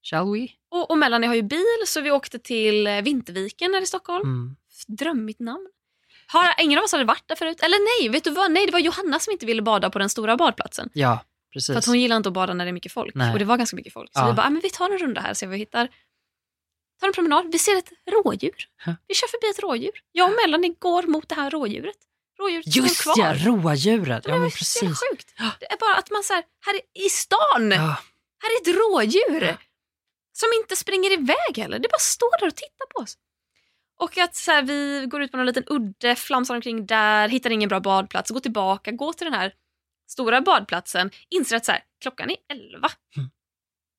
[0.09, 0.47] Shall we?
[0.72, 4.24] Och, och Melanie har ju bil så vi åkte till Vinterviken här i Stockholm.
[4.24, 4.55] Mm.
[4.88, 5.67] Drömmigt namn.
[6.32, 7.59] Har, ingen av oss hade varit där förut.
[7.63, 8.51] Eller nej, vet du vad?
[8.51, 10.89] Nej, det var Johanna som inte ville bada på den stora badplatsen.
[10.93, 11.67] Ja, precis.
[11.67, 13.15] För att hon gillar inte att bada när det är mycket folk.
[13.15, 13.34] Nej.
[13.34, 14.13] Och det var ganska mycket folk.
[14.13, 14.27] Så Ja.
[14.27, 15.88] vi bara, ah, men vi tar en runda här och ser vad vi hittar.
[16.99, 17.51] Tar en promenad.
[17.51, 18.55] Vi ser ett rådjur.
[19.07, 19.91] Vi kör förbi ett rådjur.
[20.11, 21.95] Jag och Melanie går mot det här rådjuret.
[22.39, 23.15] Rådjuret Just kvar.
[23.17, 24.23] ja, rådjuret.
[24.23, 25.09] Det Ja, var men så jävla precis.
[25.11, 25.34] sjukt.
[25.59, 26.75] Det är bara att man så här, här
[27.05, 27.97] i stan, Ja,
[28.43, 29.57] här är ett rådjur.
[30.34, 31.79] Som inte springer iväg heller.
[31.79, 33.17] Det bara står där och tittar på oss.
[34.02, 37.49] Och att så här, vi går ut på någon liten udde, flamsar omkring där, hittar
[37.49, 39.54] ingen bra badplats, går tillbaka, går till den här
[40.12, 42.89] stora badplatsen, inser att så här, klockan är elva.
[43.18, 43.30] Mm.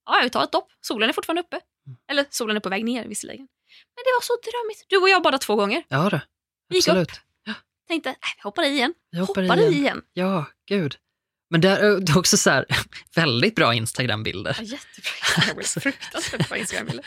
[0.07, 0.69] Ja, vi tar ett dopp.
[0.81, 1.61] Solen är fortfarande uppe.
[2.11, 3.49] Eller solen är på väg ner visserligen.
[3.95, 4.85] Men det var så drömmigt.
[4.89, 5.83] Du och jag badade två gånger.
[5.89, 6.23] ja det.
[6.71, 7.21] Gick Absolut.
[7.89, 8.95] Tänkte, äh, vi hoppar i igen.
[9.11, 9.75] Jag hoppar Hoppar i igen.
[9.75, 10.03] igen.
[10.13, 10.97] Ja, gud.
[11.51, 12.67] Men är det är också så här,
[13.15, 14.57] väldigt bra Instagram-bilder.
[14.59, 15.63] Ja, jättebra.
[15.81, 17.07] Fruktansvärt bra Instagrambilder.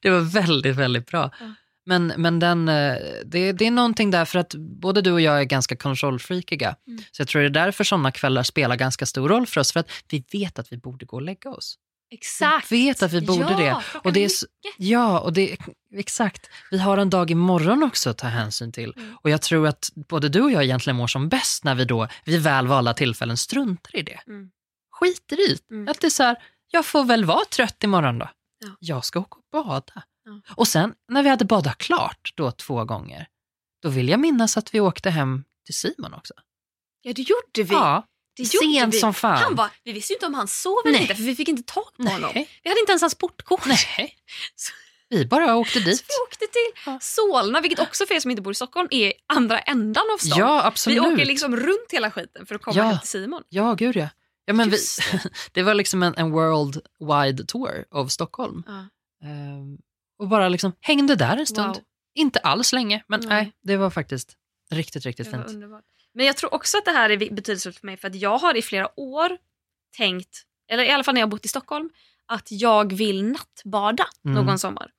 [0.00, 1.30] Det var väldigt, väldigt bra.
[1.40, 1.54] Ja.
[1.86, 5.40] Men, men den, eh, det, det är någonting där för att både du och jag
[5.40, 6.76] är ganska kontrollfreakiga.
[6.86, 7.02] Mm.
[7.12, 9.72] Så jag tror det är därför sådana kvällar spelar ganska stor roll för oss.
[9.72, 11.78] För att vi vet att vi borde gå och lägga oss.
[12.10, 12.72] Exakt.
[12.72, 13.98] Vi vet att vi borde ja, det.
[14.04, 14.30] Och det är.
[14.78, 15.56] Ja, och det,
[15.94, 16.50] exakt.
[16.70, 18.92] Vi har en dag imorgon också att ta hänsyn till.
[18.96, 19.16] Mm.
[19.22, 22.08] Och jag tror att både du och jag egentligen mår som bäst när vi då,
[22.24, 24.20] vid väl valda tillfällen, struntar i det.
[24.26, 24.50] Mm.
[24.90, 25.88] Skiter i Mm.
[25.88, 26.36] Att det är så här,
[26.70, 28.30] jag får väl vara trött imorgon då.
[28.64, 28.76] Ja.
[28.80, 30.02] Jag ska åka och bada.
[30.26, 30.40] Ja.
[30.56, 33.26] Och sen när vi hade badat klart då två gånger,
[33.82, 36.34] då vill jag minnas att vi åkte hem till Simon också.
[37.02, 37.74] Ja, det gjorde vi.
[37.74, 38.06] Ja,
[38.36, 38.98] det sent vi.
[38.98, 39.38] som fan.
[39.38, 41.62] Han var, vi visste ju inte om han sov eller inte för vi fick inte
[41.72, 42.30] tag på honom.
[42.34, 42.48] Nej.
[42.62, 43.66] Vi hade inte ens hans portkort.
[43.66, 44.16] Nej.
[44.56, 44.72] Så-
[45.08, 46.04] Vi bara åkte Så dit.
[46.08, 46.98] vi åkte till Ja.
[47.02, 50.38] Solna, vilket också för er som inte bor i Stockholm är andra ändan av stan.
[50.38, 51.00] Ja, vi absolut.
[51.00, 52.82] åker liksom runt hela skiten för att komma Ja.
[52.84, 53.42] hem till Simon.
[53.48, 54.08] Ja, gud ja.
[54.44, 54.78] ja men vi,
[55.52, 58.62] det var liksom en, en worldwide tour av Stockholm.
[58.66, 58.86] Ja.
[59.28, 59.78] Ehm,
[60.18, 61.74] och bara liksom hängde där en stund.
[61.74, 61.82] Wow.
[62.14, 63.28] Inte alls länge, men Nej.
[63.28, 64.36] nej, det var faktiskt
[64.70, 65.46] riktigt, riktigt fint.
[65.46, 65.84] underbart.
[66.14, 68.56] Men jag tror också att det här är betydelsefullt för mig för att jag har
[68.56, 69.38] i flera år
[69.96, 71.90] tänkt, eller i alla fall när jag har bott i Stockholm,
[72.26, 74.44] att jag vill nattbada Mm.
[74.44, 74.90] någon sommar.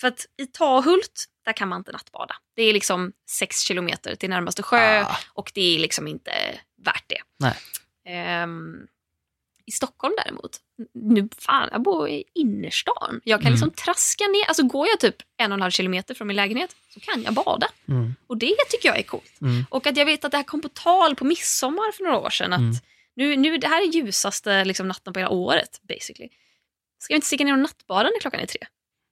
[0.00, 2.34] För att i Tahult, där kan man inte nattbada.
[2.56, 6.32] Det är liksom sex kilometer till närmaste sjö Ah, och det är liksom inte
[6.84, 7.18] värt det.
[7.38, 7.54] Nej.
[9.66, 10.56] I Stockholm däremot,
[10.94, 13.20] nu fan, jag bor i innerstan.
[13.24, 13.52] Jag kan Mm.
[13.52, 16.76] liksom traska ner, alltså går jag typ en och en halv kilometer från min lägenhet
[16.94, 17.68] så kan jag bada.
[17.88, 19.40] mm, Och det tycker jag är coolt.
[19.40, 22.18] mm, Och att jag vet att det här kom på tal på midsommar för några
[22.18, 22.52] år sedan.
[22.52, 22.74] Att Mm.
[23.16, 26.28] nu, nu, det här är ljusaste liksom, natten på hela året, basically.
[26.98, 28.60] Ska vi inte sticka ner och nattbada när klockan är tre?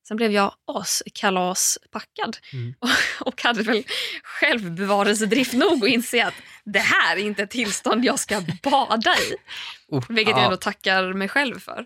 [0.09, 2.75] Sen blev jag askalaspackad Mm.
[2.79, 2.89] och,
[3.27, 3.83] och hade väl
[4.23, 6.35] självbevarelsedrift nog att inse att
[6.65, 9.35] det här är inte ett tillstånd jag ska bada i.
[9.89, 11.85] Oh, Vilket ja, jag ändå tackar mig själv för.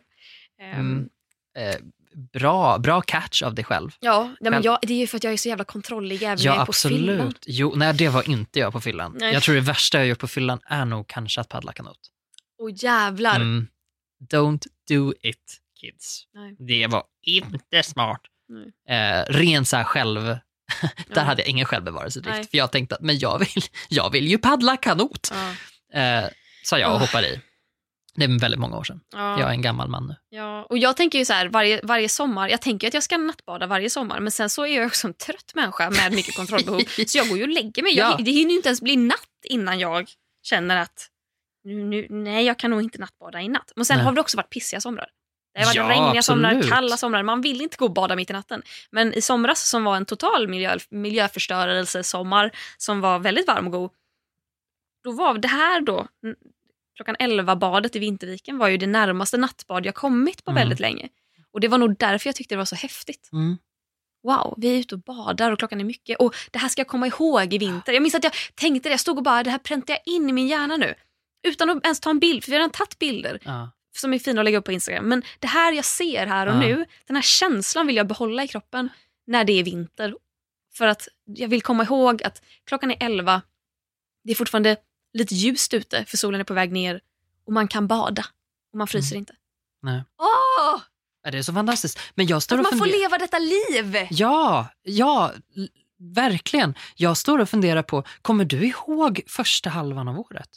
[0.63, 1.09] Ehm, Mm.
[1.59, 1.77] eh,
[2.33, 3.91] bra, bra catch av dig själv.
[4.01, 6.39] Ja, nej, men jag, det är ju för att jag är så jävla kontrollig även
[6.41, 7.15] Ja, jag är på fyllan.
[7.21, 7.45] absolut.
[7.47, 9.17] Jo, nej, det var inte jag på fyllan.
[9.21, 9.33] Nej.
[9.33, 11.99] Jag tror det värsta jag gjort på fyllan är nog kanske att paddla kanot.
[12.59, 13.37] Och jävlar.
[13.37, 13.67] Mm.
[14.33, 16.25] Don't do it, kids.
[16.35, 16.57] Nej.
[16.59, 18.21] Det var inte smart.
[18.89, 20.21] Eh, ren så här själv...
[21.15, 22.51] Där hade jag ingen självbevarelsedrift.
[22.51, 25.33] För jag tänkte att men jag, vill, jag vill ju paddla kanot.
[25.33, 26.01] Ja.
[26.01, 26.29] Eh,
[26.65, 27.01] sa jag och Oh.
[27.01, 27.41] hoppade i.
[28.15, 29.01] Det är väldigt många år sedan.
[29.13, 29.41] Ja.
[29.41, 30.17] Jag är en gammal man nu.
[30.29, 33.19] Ja, och jag tänker ju så här, varje, varje sommar, jag tänker att jag ska
[33.19, 36.81] nattbada varje sommar, men sen så är jag också en trött människa med mycket kontrollbehov,
[37.07, 37.97] så jag går ju och lägger mig.
[37.97, 38.11] Ja.
[38.11, 40.09] Jag, det hinner ju inte ens bli natt innan jag
[40.43, 41.09] känner att
[41.65, 43.73] nu, nu, nej, jag kan nog inte nattbada i natt.
[43.77, 44.05] Men sen Nej.
[44.05, 45.09] har det också varit pissiga somrar.
[45.59, 47.23] Det har varit Ja, regniga somrar, kalla somrar.
[47.23, 48.63] Man vill inte gå och bada mitt i natten.
[48.91, 53.91] Men i somras som var en total miljö, miljöförstörelsesommar som var väldigt varm och god.
[55.05, 56.07] Då var det här då,
[56.97, 60.61] klockan 11 badet i Vinterviken var ju det närmaste nattbad jag kommit på Mm.
[60.61, 61.09] väldigt länge.
[61.53, 63.29] Och det var nog därför jag tyckte det var så häftigt.
[63.33, 63.59] Mm.
[64.23, 66.19] Wow, vi är ute och badar och klockan är mycket.
[66.19, 67.93] Och det här ska jag komma ihåg i vinter.
[67.93, 70.29] Jag minns att jag tänkte det, jag stod och bara, det här präntar jag in
[70.29, 70.95] i min hjärna nu.
[71.43, 73.71] Utan att ens ta en bild, för vi har redan tagit bilder Ja.
[74.01, 75.05] Som är fina att lägga upp på Instagram.
[75.09, 76.61] Men det här jag ser här och Ja.
[76.61, 78.89] nu, den här känslan vill jag behålla i kroppen
[79.27, 80.15] när det är vinter.
[80.75, 83.43] För att jag vill komma ihåg att klockan är 11,
[84.25, 84.77] det är fortfarande
[85.13, 87.01] lite ljust ute för solen är på väg ner
[87.47, 88.25] och man kan bada
[88.73, 89.33] och man fryser inte.
[89.33, 89.95] Mm.
[89.95, 90.05] Nej.
[90.19, 90.81] Åh!
[91.33, 91.99] Det är så fantastiskt.
[92.15, 94.07] Men jag står Att man får leva detta liv!
[94.11, 95.33] Ja, ja,
[96.15, 96.75] verkligen.
[96.97, 100.49] Jag står och funderar på, kommer du ihåg första halvan av året?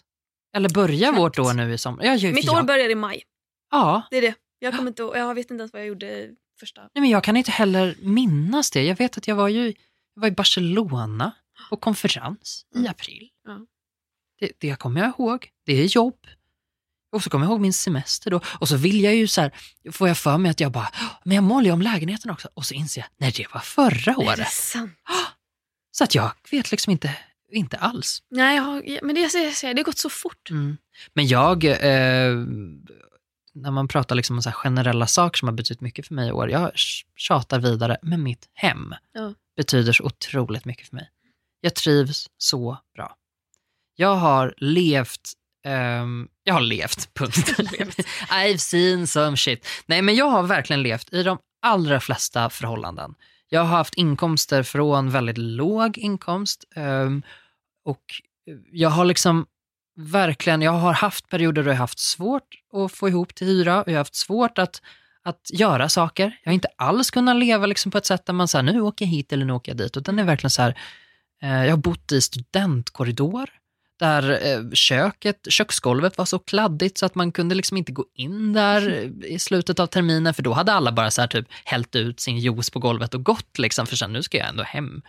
[0.55, 1.19] Eller börjar Knappt.
[1.19, 2.03] vårt år nu i sommar?
[2.03, 2.59] Ja, Mitt ja.
[2.59, 3.23] år börjar i maj.
[3.71, 4.35] Ja, Det är det.
[4.59, 6.81] Jag, kommer inte, jag vet inte ens vad jag gjorde första.
[6.81, 8.83] Nej, men jag kan inte heller minnas det.
[8.83, 9.65] Jag vet att jag var, ju,
[10.15, 11.31] jag var i Barcelona
[11.69, 13.29] på konferens i april.
[13.47, 13.65] Ja.
[14.39, 15.49] Det, det kommer jag ihåg.
[15.65, 16.17] Det är jobb.
[17.11, 18.41] Och så kommer jag ihåg min semester då.
[18.59, 19.51] Och så vill jag ju så här,
[19.91, 20.89] får jag för mig att jag bara,
[21.23, 22.49] men jag målar ju om lägenheten också.
[22.53, 24.47] Och så inser jag, nej det var förra Är det året.
[24.47, 24.91] sant?
[25.91, 27.17] Så att jag vet liksom inte,
[27.51, 28.23] inte alls.
[28.29, 29.21] Nej, jag men det,
[29.61, 30.49] det har gått så fort.
[30.49, 30.77] Mm.
[31.13, 32.35] Men jag, eh,
[33.55, 36.29] när man pratar liksom om så här generella saker som har betytt mycket för mig
[36.29, 36.71] i år, jag
[37.15, 39.33] tjatar vidare, men mitt hem Ja.
[39.57, 41.09] betyder så otroligt mycket för mig.
[41.61, 43.15] Jag trivs så bra.
[43.95, 45.33] Jag har levt,
[45.65, 47.53] ehm, jag har levt, punkt.
[48.29, 49.67] I've seen some shit.
[49.85, 53.15] Nej, men jag har verkligen levt i de allra flesta förhållanden.
[53.49, 57.23] Jag har haft inkomster från väldigt låg inkomst ehm,
[57.85, 58.03] och
[58.71, 59.45] jag har liksom
[60.01, 63.81] verkligen, jag har haft perioder då jag har haft svårt att få ihop till hyra
[63.81, 64.81] och jag har haft svårt att,
[65.23, 66.37] att göra saker.
[66.43, 69.05] Jag har inte alls kunnat leva liksom på ett sätt där man säger nu åker
[69.05, 69.97] jag hit eller nu åker jag dit.
[69.97, 70.77] Utan det är verkligen så här,
[71.41, 73.49] eh, jag har bott i studentkorridor
[73.99, 78.53] där eh, köket, köksgolvet var så kladdigt så att man kunde liksom inte gå in
[78.53, 82.19] där i slutet av terminen för då hade alla bara så här typ hällt ut
[82.19, 85.01] sin juice på golvet och gått liksom för sen nu ska jag ändå hem.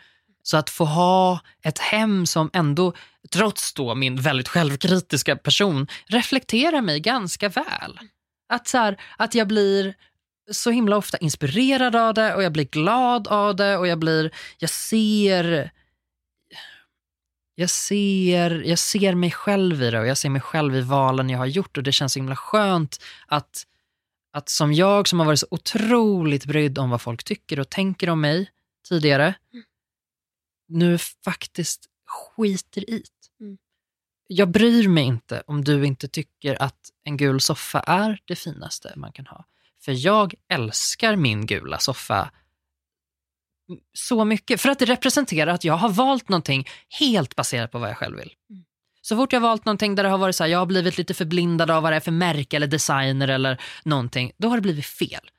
[0.43, 2.93] Så att få ha ett hem som ändå,
[3.31, 7.99] trots då min väldigt självkritiska person, reflekterar mig ganska väl.
[8.49, 9.95] Att, så här, att jag blir
[10.51, 14.31] så himla ofta inspirerad av det och jag blir glad av det och jag blir,
[14.59, 15.71] jag ser
[17.55, 21.31] jag ser, jag ser mig själv i det och jag ser mig själv i valen
[21.31, 23.67] jag har gjort och det känns så himla skönt att,
[24.33, 28.11] att som jag som har varit så otroligt brydd om vad folk tycker och tänker
[28.11, 28.51] om mig
[28.89, 29.65] tidigare, mm
[30.73, 33.45] nu faktiskt skiter i det.
[33.45, 33.59] Mm.
[34.27, 38.93] Jag bryr mig inte om du inte tycker att en gul soffa är det finaste
[38.97, 39.45] man kan ha.
[39.81, 42.31] För jag älskar min gula soffa
[43.93, 44.61] så mycket.
[44.61, 46.69] För att det representerar att jag har valt någonting
[47.01, 48.33] helt baserat på vad jag själv vill.
[48.51, 48.65] Mm.
[49.03, 50.99] Så fort jag har valt någonting där det har varit så här, jag har blivit
[50.99, 54.63] lite förblindad av vad det är för märke eller designer eller någonting, då har det
[54.63, 55.31] blivit fel.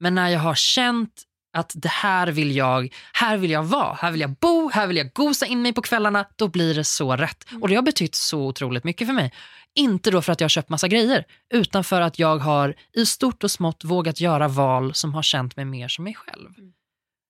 [0.00, 1.22] Men när jag har känt
[1.54, 4.96] att det här vill jag, här vill jag vara, här vill jag bo, här vill
[4.96, 7.44] jag gosa in mig på kvällarna, då blir det så rätt.
[7.60, 9.32] Och det har betytt så otroligt mycket för mig.
[9.74, 11.24] Inte då för att jag har köpt massa grejer,
[11.54, 15.56] utan för att jag har i stort och smått vågat göra val som har känt
[15.56, 16.50] mig mer som mig själv.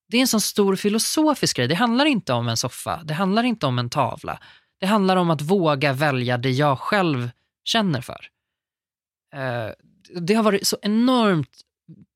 [0.09, 1.68] Det är en sån stor filosofisk grej.
[1.68, 4.39] Det handlar inte om en soffa, det handlar inte om en tavla.
[4.81, 7.31] Det handlar om att våga välja det jag själv
[7.64, 8.27] känner för.
[9.35, 9.70] Eh,
[10.20, 11.61] Det har varit så enormt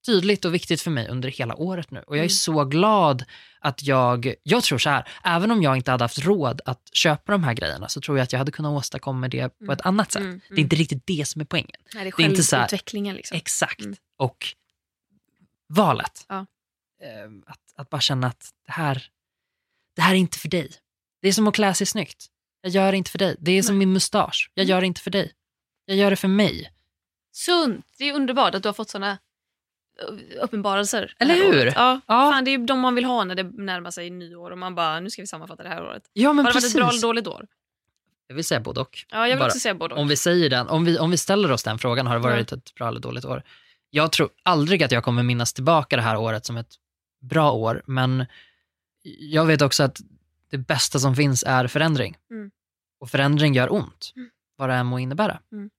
[0.06, 2.00] tydligt och viktigt för mig under hela året nu.
[2.00, 2.30] Och jag är Mm.
[2.30, 3.24] så glad
[3.60, 7.32] att jag, jag tror så här, även om jag inte hade haft råd att köpa
[7.32, 9.72] de här grejerna så tror jag att jag hade kunnat åstadkomma det på Mm.
[9.72, 10.22] ett annat sätt.
[10.22, 11.70] Mm, Det är inte riktigt det som är poängen.
[11.94, 13.36] Nej, det är det är inte så här- självutvecklingen liksom.
[13.36, 13.80] Exakt.
[13.84, 13.96] Mm.
[14.16, 14.46] Och
[15.68, 16.24] valet.
[16.28, 16.46] Ja.
[17.02, 19.06] Eh, Att, att bara känna att det här,
[19.96, 20.70] det här är inte för dig.
[21.22, 22.26] Det är som att klä sig snyggt.
[22.60, 23.36] Jag gör det inte för dig.
[23.40, 23.86] Det är som Nej.
[23.86, 24.50] min mustasch.
[24.54, 24.70] Jag Mm.
[24.70, 25.32] gör det inte för dig.
[25.84, 26.72] Jag gör det för mig.
[27.32, 27.86] Sunt!
[27.98, 29.18] Det är underbart att du har fått såna
[30.42, 31.14] uppenbarelser.
[31.18, 31.48] Eller hur?
[31.62, 31.74] året.
[31.76, 32.00] Ja.
[32.06, 34.58] Ja, Fan, det är ju de man vill ha när det närmar sig nyår och
[34.58, 36.02] man bara, nu ska vi sammanfatta det här året.
[36.12, 36.74] ja men har det precis.
[36.74, 37.46] varit ett bra eller dåligt år?
[38.26, 38.98] Jag vill säga både och.
[39.10, 40.00] Ja, jag vill Bara- också säga både och.
[40.00, 42.52] Om vi säger den, om vi, om vi ställer oss den frågan, har det varit
[42.52, 43.42] ett bra eller dåligt år?
[43.90, 46.74] Jag tror aldrig att jag kommer minnas tillbaka det här året som ett
[47.20, 48.26] bra år, men
[49.18, 50.00] jag vet också att
[50.50, 52.16] det bästa som finns är förändring.
[52.30, 52.50] Mm.
[53.00, 54.30] Och förändring gör ont, Mm.
[54.56, 55.40] vad det än må innebära.
[55.52, 55.70] Mm.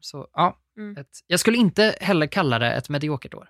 [0.00, 0.96] Så ja, Mm.
[0.96, 3.48] ett, jag skulle inte heller kalla det ett mediokert år.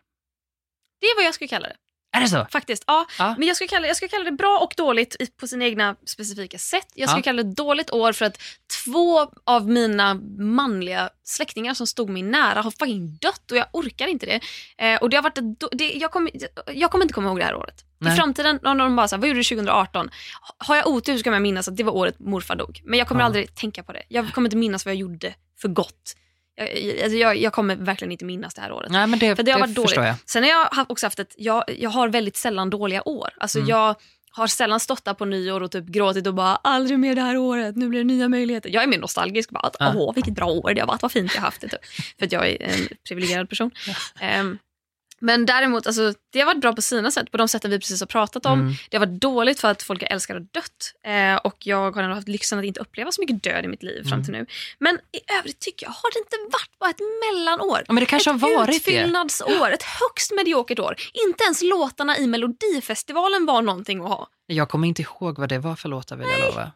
[1.01, 1.77] Det är vad jag skulle kalla det.
[2.17, 2.47] Är det så?
[2.51, 2.85] Faktiskt.
[2.87, 3.35] Ja, Ja.
[3.39, 5.97] Men jag skulle, kalla, jag skulle kalla det bra och dåligt i- på sina egna
[6.07, 6.87] specifika sätt.
[6.95, 7.25] Jag skulle Ja.
[7.25, 8.39] kalla det dåligt år för att
[8.85, 14.07] två av mina manliga släktingar som stod mig nära har fucking dött och jag orkar
[14.07, 14.41] inte det.
[14.87, 15.45] Eh, och det har varit ett,
[15.79, 16.31] det, jag, kommer,
[16.75, 17.85] jag kommer inte komma ihåg det här året.
[17.99, 18.13] Nej.
[18.13, 20.11] I framtiden, om de bara så här, vad gjorde du 2018?
[20.59, 22.81] Har jag otur så kommer jag minnas att det var året morfar dog.
[22.85, 23.25] Men jag kommer Ja.
[23.27, 24.03] aldrig tänka på det.
[24.09, 26.17] Jag kommer inte minnas vad jag gjorde för gott.
[26.57, 28.91] Jag, alltså jag, jag kommer verkligen inte minnas det här året.
[28.91, 29.97] Nej, men det, För det har det varit dåligt.
[29.97, 30.15] jag.
[30.27, 33.31] Sen har jag också haft ett, jag, jag har väldigt sällan dåliga år.
[33.39, 33.69] Alltså Mm.
[33.71, 33.95] jag
[34.31, 37.37] har sällan stått där på nyår och typ gråtit och bara aldrig mer det här
[37.37, 38.71] året, nu blir det nya möjligheter.
[38.71, 39.93] Jag är mer nostalgisk, bara att, Ja.
[39.97, 41.69] åh vilket bra år det har varit, vad fint jag har haft det.
[41.69, 41.81] Typ.
[42.19, 43.71] För att jag är en privilegierad person.
[44.21, 44.59] Ehm,
[45.21, 48.01] men däremot, alltså, det har varit bra på sina sätt, på de sätten vi precis
[48.01, 48.61] har pratat om.
[48.61, 48.73] Mm.
[48.91, 50.93] Det har varit dåligt för att folk jag älskar har dött.
[51.07, 53.83] Eh, och jag har ändå haft lyxen att inte uppleva så mycket död i mitt
[53.83, 54.25] liv fram Mm.
[54.25, 54.47] till nu.
[54.79, 57.01] Men i övrigt tycker jag, har det inte varit bara ett
[57.35, 57.85] mellanår?
[57.87, 58.77] Ja, men det kanske ett har varit det.
[58.77, 60.95] utfyllnadsår, ett högst mediokert år.
[61.29, 64.29] Inte ens låtarna i Melodifestivalen var någonting att ha.
[64.47, 66.73] Jag kommer inte ihåg vad det var för låtar vill jag lova.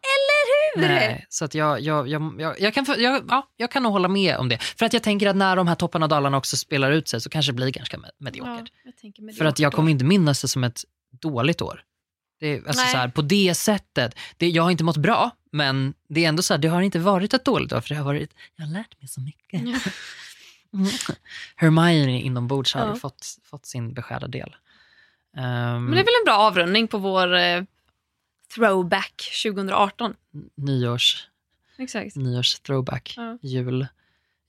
[0.77, 3.91] Eller Nej, så att jag, jag, jag, jag, jag, kan, jag, ja, jag kan nog
[3.91, 4.57] hålla med om det.
[4.57, 7.21] För att jag tänker att när de här topparna och dalarna också spelar ut sig
[7.21, 8.71] så kanske det blir ganska med- mediokert.
[9.01, 10.83] tänker För att jag kommer inte minnas det som ett
[11.21, 11.83] dåligt år.
[12.39, 14.15] Det, alltså så här, på det sättet.
[14.37, 16.99] Det, jag har inte mått bra, men det är ändå så här, det har inte
[16.99, 19.61] varit ett dåligt år för det har varit, jag har lärt mig så mycket.
[19.65, 19.79] Ja.
[20.73, 20.91] Mm.
[21.55, 22.95] Hermione inombords har Ja.
[22.95, 24.55] fått, fått sin beskärda del.
[25.37, 27.63] Ehm, Men det är väl en bra avrundning på vår eh,
[28.55, 30.13] throwback 2018.
[30.55, 31.27] nyårs,
[31.77, 32.15] Exakt.
[32.15, 33.37] nyårs throwback, Ja.
[33.41, 33.87] jul,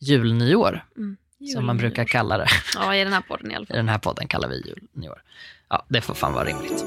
[0.00, 1.16] julnyår Mm.
[1.54, 2.46] som man brukar kalla det.
[2.74, 3.76] Ja, i den här podden i alla I fall.
[3.76, 5.22] den här podden kallar vi julnyår.
[5.68, 6.84] Ja, det får fan vara rimligt.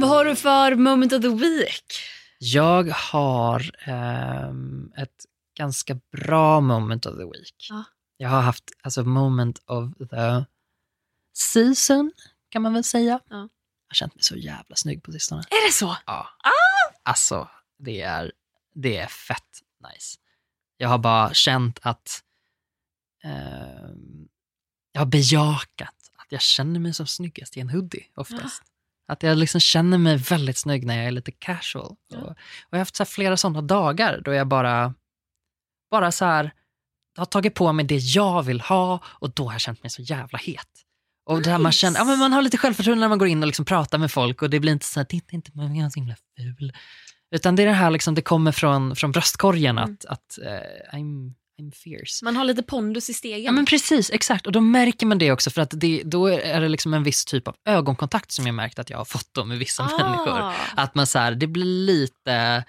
[0.00, 1.92] Vad har du för moment of the week?
[2.38, 5.24] Jag har ehm, ett
[5.58, 7.66] ganska bra moment of the week.
[7.70, 7.84] Ja.
[8.16, 10.44] Jag har haft alltså moment of the
[11.38, 12.12] season,
[12.48, 13.20] kan man väl säga.
[13.28, 13.36] Ja.
[13.36, 15.42] Jag har känt mig så jävla snygg på sistone.
[15.50, 15.96] Är det så?
[16.06, 16.28] Ja.
[17.02, 18.32] Alltså, det är,
[18.74, 19.62] det är fett
[19.92, 20.18] nice.
[20.76, 22.22] Jag har bara känt att
[23.24, 24.28] ehm,
[24.92, 28.62] jag har bejakat att jag känner mig som snyggast i en hoodie oftast.
[29.06, 31.96] Att jag liksom känner mig väldigt snygg när jag är lite casual.
[32.08, 32.18] Ja.
[32.18, 32.36] Och, och
[32.70, 34.94] jag har haft så flera sådana dagar då jag bara,
[35.90, 36.52] bara så här,
[37.16, 40.02] har tagit på mig det jag vill ha och då har jag känt mig så
[40.02, 40.84] jävla het.
[41.28, 41.78] Och där man Nice.
[41.78, 44.12] känner, ja, men man har lite självförtroende när man går in och liksom pratar med
[44.12, 46.72] folk och det blir inte så här, titta inte jag är så himla ful.
[47.34, 49.92] Utan det är det här, liksom, det kommer från, från bröstkorgen Mm.
[49.94, 52.24] att, att eh, I'm, I'm fierce.
[52.24, 53.42] Man har lite pondus i stegen.
[53.42, 54.46] Ja men precis, exakt.
[54.46, 57.24] Och då märker man det också för att det, då är det liksom en viss
[57.24, 60.38] typ av ögonkontakt som jag märkt att jag har fått då med vissa människor.
[60.40, 60.52] Ah.
[60.76, 62.64] Att man så här, det blir lite,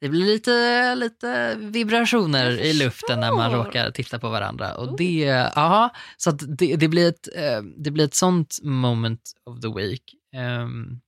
[0.00, 4.74] det blir lite, lite vibrationer i luften när man råkar titta på varandra.
[4.74, 4.96] Och Oh.
[4.96, 9.68] det, ja, så det, det, blir ett, eh, det blir ett sånt moment of the
[9.68, 10.02] week.
[10.34, 11.00] ehm,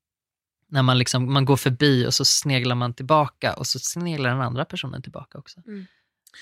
[0.72, 4.40] när man, liksom, man går förbi och så sneglar man tillbaka och så sneglar den
[4.40, 5.60] andra personen tillbaka också.
[5.66, 5.86] Mm.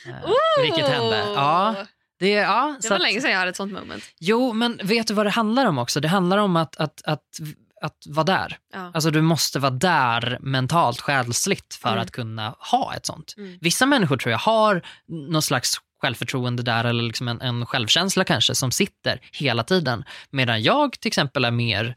[0.06, 1.16] Eh, vilket hände.
[1.18, 1.74] Ja,
[2.18, 4.04] det, ja, Det så var att- länge sedan jag hade ett sånt moment.
[4.20, 6.00] Jo, men vet du vad det handlar om också?
[6.00, 7.40] Det handlar om att, att, att,
[7.82, 8.58] att vara där.
[8.72, 8.90] Ja.
[8.94, 12.00] Alltså du måste vara där mentalt, själsligt för Mm.
[12.02, 13.34] att kunna ha ett sånt.
[13.36, 13.58] Mm.
[13.60, 18.54] Vissa människor tror jag har någon slags självförtroende där eller liksom en, en självkänsla kanske
[18.54, 20.04] som sitter hela tiden.
[20.30, 21.96] Medan jag till exempel är mer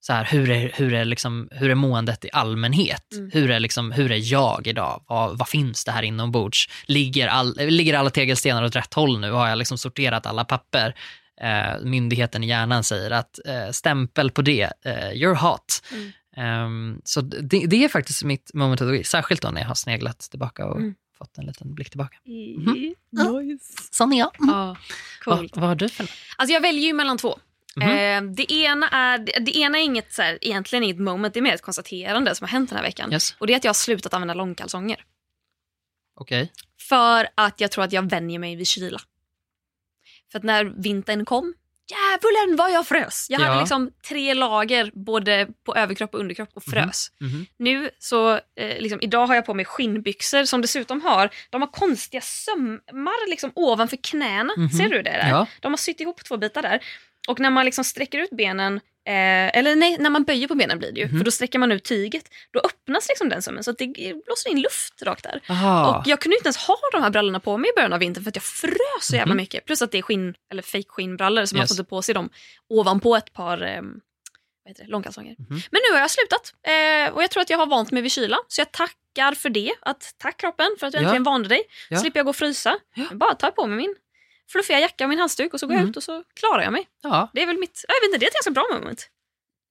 [0.00, 3.12] så här, hur är, hur är, liksom, hur är måendet i allmänhet?
[3.12, 3.30] Mm.
[3.32, 5.04] Hur, är liksom, hur är jag idag?
[5.08, 6.68] Vad, vad finns det här inombords?
[6.86, 9.30] Ligger, all, ligger alla tegelstenar åt rätt håll nu?
[9.30, 10.94] Har jag liksom sorterat alla papper?
[11.40, 15.82] Eh, myndigheten i hjärnan säger att eh, stämpel på det, eh, you're hot.
[15.92, 16.12] Mm.
[16.36, 19.68] Ehm, så det, det är faktiskt mitt moment of the week, särskilt då när jag
[19.68, 20.94] har sneglat tillbaka och Mm.
[21.18, 22.16] fått en liten blick tillbaka.
[22.24, 23.72] Nice.
[23.90, 24.30] Sån är jag.
[24.38, 24.76] Ja,
[25.26, 25.56] Vad, coolt.
[25.56, 26.10] vad har du för något?
[26.36, 27.38] Alltså jag väljer ju mellan två.
[27.76, 27.88] Mhm.
[27.88, 31.42] Eh, det, ena är, det ena är inget, så här, egentligen inget moment, det är
[31.42, 33.12] mer ett konstaterande som har hänt den här veckan.
[33.12, 33.34] Yes.
[33.38, 35.04] Och det är att jag har slutat använda långkalsonger.
[36.20, 36.52] Okej.
[36.88, 39.00] För att jag tror att jag vänjer mig vid kyla.
[40.32, 41.54] För att när vintern kom,
[41.90, 43.26] djävulen vad jag frös.
[43.30, 43.46] Jag Ja.
[43.46, 47.10] hade liksom tre lager både på överkropp och underkropp och frös.
[47.20, 47.46] Mhm.
[47.58, 51.68] Nu så, eh, liksom, idag har jag på mig skinnbyxor som dessutom har, de har
[51.72, 54.52] konstiga sömmar liksom ovanför knäna.
[54.56, 54.68] Mhm.
[54.68, 55.28] Ser du det där?
[55.30, 55.46] Ja.
[55.60, 56.80] De har sytt ihop två bitar där.
[57.26, 58.74] Och när man liksom sträcker ut benen,
[59.06, 61.18] eh, eller nej, när man böjer på benen blir det ju, Mhm.
[61.18, 62.24] för då sträcker man ut tyget.
[62.52, 63.86] Då öppnas liksom den sömmen så att det
[64.26, 65.40] blåser in luft rakt där.
[65.50, 65.98] Aha.
[65.98, 68.24] Och jag kunde inte ens ha de här brallorna på mig i början av vintern
[68.24, 69.36] för att jag frös så jävla Mhm.
[69.36, 69.64] mycket.
[69.64, 71.70] Plus att det är skinn, eller fake skinnbrallor så man Yes.
[71.70, 72.30] får inte på sig dem
[72.68, 73.82] ovanpå ett par eh,
[74.78, 75.34] vad långkalsonger.
[75.38, 75.60] Mhm.
[75.70, 78.12] Men nu har jag slutat eh, och jag tror att jag har vant mig vid
[78.12, 78.36] kyla.
[78.48, 79.72] Så jag tackar för det.
[79.80, 81.02] Att, tack kroppen för att du Ja.
[81.02, 81.62] äntligen vande dig.
[81.90, 81.98] Ja.
[81.98, 82.78] slipper jag gå och frysa.
[82.94, 83.04] Ja.
[83.12, 83.94] Bara tar på mig min
[84.52, 85.90] fluffiga jacka och min halsduk och så går jag Mm.
[85.90, 86.88] ut och så klarar jag mig.
[87.02, 87.30] Ja.
[87.34, 89.08] Det är väl mitt, jag vet inte, det är ett ganska bra moment.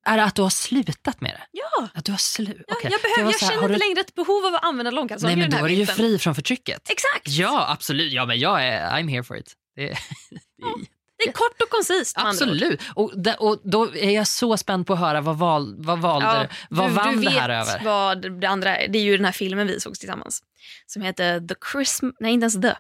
[0.08, 1.42] Är det att du har slutat med det?
[1.52, 2.66] Ja, Att du har slutat?
[2.68, 2.92] ja Okej.
[2.92, 3.80] jag, Det behöver, jag här, känner inte du...
[3.90, 5.86] längre ett behov av att använda långkalsonger Nej men den här då är du ju
[5.86, 6.90] fri från förtrycket.
[6.90, 7.28] Exakt!
[7.28, 8.14] Ja, absolut.
[8.14, 9.54] Ja, men jag är, I'm here for it.
[9.76, 9.96] Det, det,
[11.18, 12.16] Det är kort och koncist.
[12.18, 12.82] absolut.
[12.96, 16.28] Och, det, och då är jag så spänd på att höra vad, val, vad valde,
[16.28, 17.82] Ja, vad du, vann du det vet här över?
[17.84, 18.88] vad det andra är.
[18.88, 20.44] Det är ju den här filmen vi såg tillsammans.
[20.86, 22.14] Som heter The Christmas...
[22.20, 22.74] Nej, inte ens The.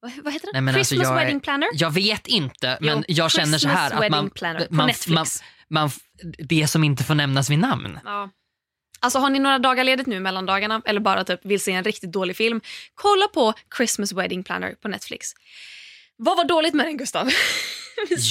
[0.00, 0.50] Vad, heter den?
[0.52, 1.68] Nej, men alltså, Christmas jag är- Wedding Planner?
[1.72, 4.74] Jag vet inte, men Jo, jag känner så här Christmas att Wedding man, Planner på
[4.74, 5.42] man, Netflix.
[5.68, 5.90] man, man,
[6.38, 8.00] det som inte får nämnas vid namn.
[8.04, 8.30] Ja.
[9.00, 11.84] Alltså har ni några dagar ledigt nu mellan dagarna eller bara typ vill se en
[11.84, 12.60] riktigt dålig film,
[12.94, 15.32] kolla på Christmas Wedding Planner på Netflix.
[16.16, 17.28] Vad var dåligt med den Gustav?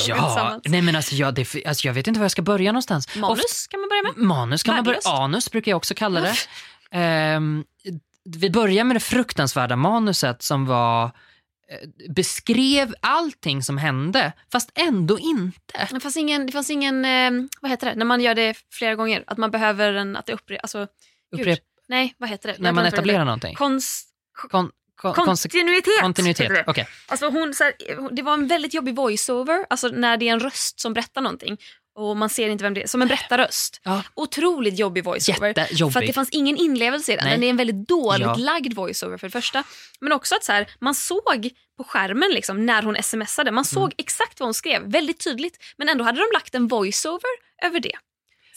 [0.07, 3.15] Ja, nej men alltså jag, det, alltså jag vet inte var jag ska börja någonstans.
[3.15, 4.11] Manus kan man börja med.
[4.11, 6.35] Oft- manus kan man börja, anus brukar jag också kalla det.
[6.91, 7.63] Ehm,
[8.25, 11.11] vi börjar med det fruktansvärda manuset som var
[12.09, 15.87] beskrev allting som hände, fast ändå inte.
[15.91, 18.95] Det fanns ingen, det fanns ingen eh, vad heter det, när man gör det flera
[18.95, 20.87] gånger, att man behöver en, att det upprepar, alltså.
[21.31, 22.55] Upprep, nej vad heter det?
[22.59, 23.25] när man det etablerar heter.
[23.25, 23.55] någonting.
[23.55, 24.09] Konst,
[24.51, 26.01] Kon, kon, kontinuitet.
[26.01, 26.49] kontinuitet.
[26.49, 26.63] det.
[26.67, 26.87] Okej.
[27.07, 27.73] Alltså hon, så här,
[28.15, 31.57] det var en väldigt jobbig voiceover, alltså när det är en röst som berättar någonting
[31.97, 33.81] och man ser inte vem det är, som en berättarröst.
[33.83, 34.03] Ja.
[34.13, 35.53] Otroligt jobbig voiceover.
[35.91, 37.25] För att det fanns ingen inlevelse i den.
[37.25, 37.33] Nej.
[37.33, 38.35] Den är en väldigt dåligt Ja.
[38.35, 39.63] lagd voiceover för det första.
[39.99, 43.83] Men också att så här, man såg på skärmen liksom, när hon smsade, man såg
[43.83, 43.93] Mm.
[43.97, 45.57] exakt vad hon skrev, väldigt tydligt.
[45.77, 47.29] Men ändå hade de lagt en voiceover
[47.63, 47.91] över det.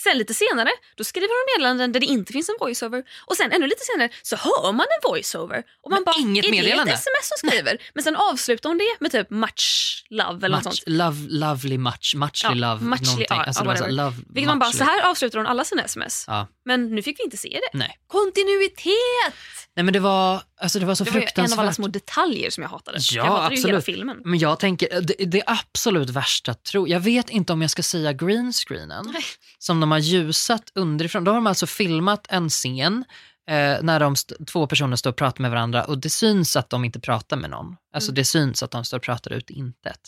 [0.03, 3.03] Sen lite senare, då skriver hon meddelanden där det inte finns en voiceover.
[3.27, 5.63] Och sen ännu lite senare så hör man en voiceover.
[5.83, 6.85] Och man Men bara, inget är meddelande?
[6.93, 7.79] det ett sms hon skriver?
[7.95, 10.83] Men sen avslutar hon det med typ much love eller något Much, sånt.
[10.89, 13.27] love, lovely much, muchly Ja, love, muchly, någonting.
[13.29, 14.05] ja, alltså, ja, det var så, whatever.
[14.05, 14.79] love, Vilket man bara, muchly.
[14.79, 16.25] så här avslutar hon alla sina sms.
[16.27, 17.79] Ja, Men nu fick vi inte se det.
[17.79, 17.99] nej.
[18.07, 19.35] Kontinuitet!
[19.77, 22.51] nej, men det var, alltså, det var så Det var en av alla små detaljer
[22.51, 22.99] som jag hatade.
[23.01, 23.85] Ja, jag hatade absolut.
[23.85, 24.23] filmen.
[24.25, 28.13] Men jag tänker, det, det absolut värsta, tro, jag vet inte om jag ska säga
[28.13, 29.23] greenscreenen, Nej.
[29.59, 31.25] som de har ljusat underifrån.
[31.25, 33.05] Då har de alltså filmat en scen
[33.51, 34.15] eh, när de
[34.53, 37.51] två personer står och pratar med varandra och det syns att de inte pratar med
[37.51, 37.77] någon.
[37.95, 38.15] Alltså Mm.
[38.15, 40.01] det syns att de står och pratar ut intet.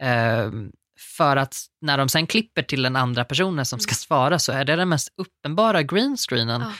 [0.00, 0.50] Eh,
[1.16, 3.96] för att när de sen klipper till den andra personen som ska Mm.
[3.96, 6.60] svara så är det den mest uppenbara greenscreenen.
[6.60, 6.72] Ja.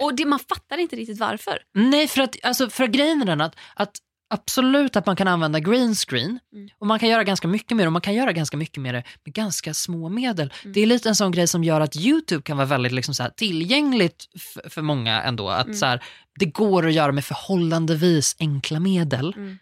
[0.00, 1.58] Och det, man fattar inte riktigt varför.
[1.74, 3.90] Nej, för att alltså, för grejen är den att, att
[4.34, 6.68] absolut att man kan använda green screen Mm.
[6.78, 9.04] och man kan göra ganska mycket det och man kan göra ganska mycket med det
[9.24, 10.52] med ganska små medel.
[10.62, 10.72] Mm.
[10.72, 13.22] Det är lite en sån grej som gör att YouTube kan vara väldigt liksom, så
[13.22, 14.24] här, tillgängligt
[14.68, 15.48] för många ändå.
[15.48, 15.76] Att Mm.
[15.76, 16.04] så här,
[16.38, 19.34] det går att göra med förhållandevis enkla medel.
[19.36, 19.58] Mm.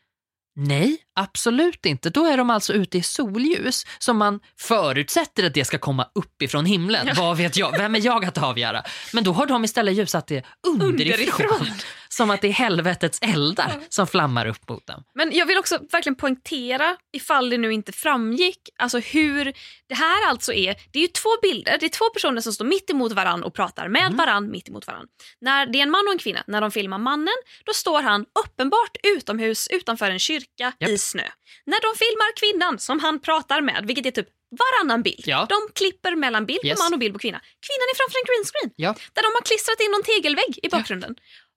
[0.57, 2.11] Nej, absolut inte.
[2.11, 6.65] Då är de alltså ute i solljus som man förutsätter att det ska komma uppifrån
[6.67, 7.09] himlen.
[7.17, 7.79] Vad vet jag?
[7.79, 8.83] Vem är jag att avgöra?
[9.13, 11.47] Men då har de istället ljusat det underifrån.
[11.47, 11.67] Underifrån.
[12.11, 13.81] Som att det är helvetets eldar Ja.
[13.89, 15.03] som flammar upp mot dem.
[15.15, 19.45] Men jag vill också verkligen poängtera, ifall det nu inte framgick, alltså hur
[19.89, 20.77] det här alltså är.
[20.93, 23.55] Det är ju två bilder, det är två personer som står mitt emot varann och
[23.55, 24.17] pratar med Mm.
[24.17, 25.07] varann mitt emot varann.
[25.41, 27.35] När det är en man och en kvinna, när de filmar mannen,
[27.67, 30.91] då står han uppenbart utomhus utanför en kyrka Japp.
[30.91, 31.27] i snö.
[31.73, 34.29] När de filmar kvinnan som han pratar med, vilket är typ
[34.63, 35.25] varannan bild.
[35.33, 35.41] Ja.
[35.55, 36.77] De klipper mellan bild Yes.
[36.79, 37.41] på man och bild på kvinna.
[37.67, 40.69] Kvinnan är framför en green screen Ja, där de har klistrat in någon tegelvägg i
[40.69, 41.13] bakgrunden.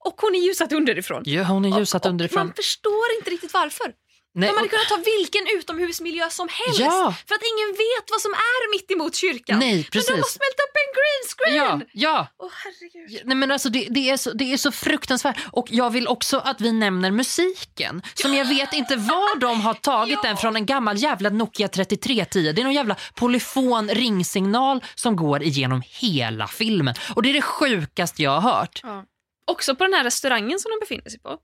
[0.08, 1.22] Och hon är ljusat underifrån.
[1.26, 2.46] ja hon är ljusat Och- och underifrån.
[2.48, 3.90] Man förstår inte riktigt varför.
[4.34, 6.80] Nej, De hade och- kunnat ta vilken utomhusmiljö som helst.
[6.80, 7.16] Ja.
[7.28, 9.60] För att ingen vet vad som är mitt emot kyrkan.
[9.60, 10.34] nej, Men de har precis.
[10.34, 11.88] smält upp en green screen!
[11.94, 12.28] Ja, ja.
[12.38, 13.22] Åh herregud.
[13.26, 15.38] Nej, men alltså det, det, är så, det är så fruktansvärt.
[15.52, 18.02] Och jag vill också att vi nämner musiken.
[18.14, 20.30] Som jag vet inte var de har tagit Ja.
[20.30, 22.52] den från en gammal jävla Nokia 3310.
[22.54, 26.96] Det är någon jävla polyfon ringsignal som går igenom hela filmen.
[27.16, 28.80] Och det är det sjukaste jag har hört.
[28.84, 29.06] Ja.
[29.48, 31.38] Också på den här restaurangen som de befinner sig på.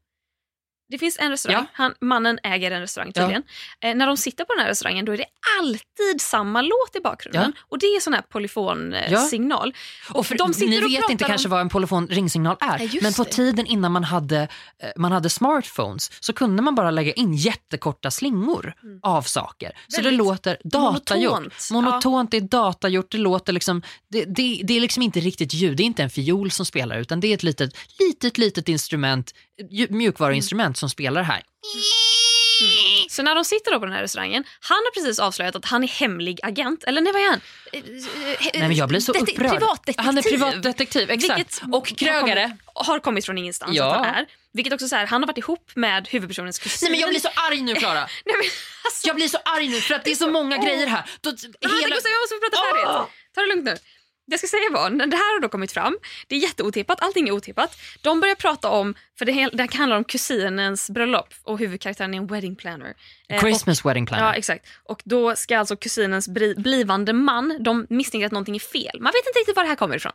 [0.90, 1.68] Det finns en restaurang, Ja.
[1.74, 3.44] Han, mannen äger en restaurang tydligen.
[3.84, 5.26] Eh, när de sitter på den här restaurangen då är det
[5.60, 7.54] alltid samma låt i bakgrunden.
[7.70, 8.28] Och det är sån här Ja.
[8.32, 9.74] polyfonsignal.
[10.14, 13.00] Och för, de ni och vet inte om- kanske vad en polyfon ringsignal är, Ja,
[13.02, 13.30] men på det.
[13.30, 14.38] tiden innan man hade,
[14.84, 19.00] eh, man hade smartphones så kunde man bara lägga in jättekorta slingor Mm.
[19.04, 19.72] av saker.
[19.88, 21.32] Så det Väldigt låter datagjort.
[21.32, 21.72] monotont.
[21.72, 23.82] Monotont, det är datagjort, det låter liksom,
[24.12, 26.98] det, det, det är liksom inte riktigt ljud, det är inte en fiol som spelar
[27.00, 29.34] utan det är ett litet, litet, litet instrument,
[29.72, 29.88] ju-
[30.78, 31.44] som spelar här.
[33.10, 35.84] Så när de sitter då på den här restaurangen, han har precis avslöjat att han
[35.84, 36.84] är hemlig agent.
[36.84, 37.42] Eller nej, vad är han?
[37.74, 37.86] Eh, eh,
[38.54, 39.50] Nej men jag blir så det- upprörd.
[39.52, 40.06] Privatdetektiv.
[40.06, 41.38] Han är privatdetektiv, exakt.
[41.40, 42.42] Vilket Och krögare.
[42.42, 43.96] Har kommit, har kommit från ingenstans Ja.
[43.96, 44.26] att han är.
[44.54, 46.86] Vilket också så här, han har varit ihop med huvudpersonens kusin.
[46.86, 48.00] Nej men jag blir så arg nu Klara.
[48.26, 48.46] Nej, men,
[48.86, 51.04] alltså, Jag blir så arg nu för att det är så många grejer här.
[51.22, 51.48] Då, vänta,
[51.88, 52.86] Gustav, jag måste få prata färdigt.
[52.88, 53.06] Åh!
[53.36, 53.78] Ta det lugnt nu.
[54.30, 55.98] Jag ska säga var, när det här har då kommit fram,
[56.28, 57.78] det är jätteotippat, allting är otippat.
[58.02, 62.18] De börjar prata om, för det, hel- det handlar om kusinens bröllop och huvudkaraktären är
[62.18, 62.94] en wedding planner.
[63.30, 64.26] Eh, och- Christmas wedding planner.
[64.26, 64.66] Ja, exakt.
[64.84, 69.02] Och då ska alltså kusinens bri- blivande man, de misstänker att någonting är fel.
[69.02, 70.12] Man vet inte riktigt var det här kommer ifrån.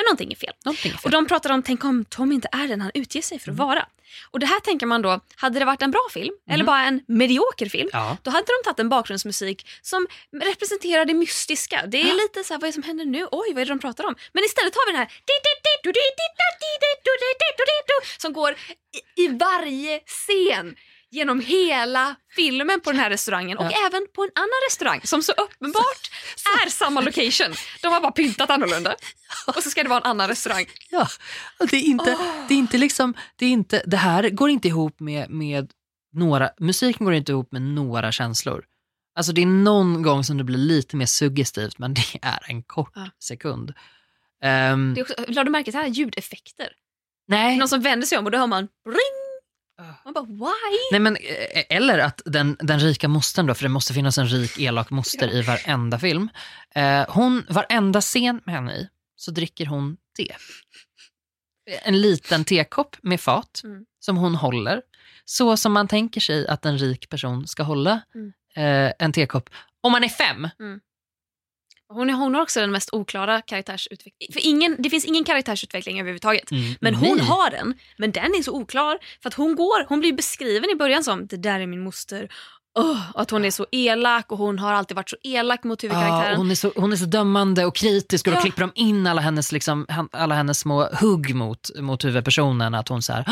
[0.00, 0.54] Men någonting är fel.
[0.64, 1.12] Någonting är Och fel.
[1.12, 3.86] de pratar om, tänk om Tom inte är den han utger sig för att vara.
[4.30, 7.02] Och det här tänker man då, hade det varit en bra film, eller bara en
[7.08, 8.16] medioker film, Ja.
[8.22, 10.06] då hade de tagit en bakgrundsmusik som
[10.42, 11.86] representerar det mystiska.
[11.86, 13.26] Det är lite så här, vad är det som händer nu?
[13.30, 14.14] Oj, vad är det de pratar om?
[14.32, 15.12] Men istället har vi den här
[18.18, 18.52] som går
[19.16, 20.76] i, i varje scen
[21.10, 25.32] genom hela filmen på den här restaurangen och även på en annan restaurang som så
[25.32, 26.10] uppenbart
[26.66, 27.54] är samma location.
[27.82, 28.94] De har bara pyntat annorlunda.
[29.46, 30.66] Och så ska det vara en annan restaurang.
[30.90, 31.08] Ja,
[31.70, 35.00] det är inte, det är inte liksom, det är inte, det här går inte ihop
[35.00, 35.70] med, med
[36.12, 38.64] några, musiken går inte ihop med några känslor.
[39.14, 42.62] Alltså det är någon gång som det blir lite mer suggestivt men det är en
[42.62, 43.06] kort Ja.
[43.22, 43.72] sekund.
[44.42, 46.68] Ehm, Det är också, lade du märke till här ljudeffekter?
[47.28, 49.29] nej, Någon som vänder sig om och då hör man ring.
[50.04, 50.76] Man bara why?
[50.90, 54.26] Nej, men, eh, eller att den, den rika mostern då, för det måste finnas en
[54.28, 56.28] rik elak moster i varenda film.
[56.74, 60.34] Eh, hon, varenda scen med henne i så dricker hon te.
[61.82, 63.84] En liten tekopp med fat Mm.
[64.00, 64.82] som hon håller.
[65.24, 68.32] Så som man tänker sig att en rik person ska hålla Mm.
[68.56, 69.50] eh, en tekopp.
[69.80, 70.48] Om man är fem.
[71.92, 74.32] Hon, är, hon har också den mest oklara karaktärsutvecklingen.
[74.32, 76.50] För ingen, det finns ingen karaktärsutveckling överhuvudtaget.
[76.80, 77.26] Men hon Nej.
[77.26, 78.98] har den, men den är så oklar.
[79.22, 82.28] För att hon går, hon blir beskriven i början som det där är min moster.
[82.74, 85.88] Oh, att hon är så elak och hon har alltid varit så elak mot Ja,
[85.88, 86.32] huvudkaraktären.
[86.32, 88.42] och hon, är så, hon är så dömande och kritisk och då Ja.
[88.42, 92.74] klipper de in alla hennes, liksom, alla hennes små hugg mot, mot huvudpersonen.
[92.74, 93.24] Att hon så här,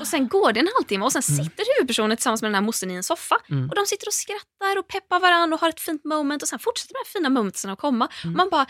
[0.00, 2.90] Och sen går det en halvtimme och sen sitter huvudpersonen tillsammans med den här mostern
[2.90, 3.36] i en soffa.
[3.50, 3.68] Mm.
[3.68, 6.58] Och de sitter och skrattar och peppar varandra och har ett fint moment och sen
[6.58, 8.08] fortsätter de här fina momentsen att komma.
[8.24, 8.66] Och man bara,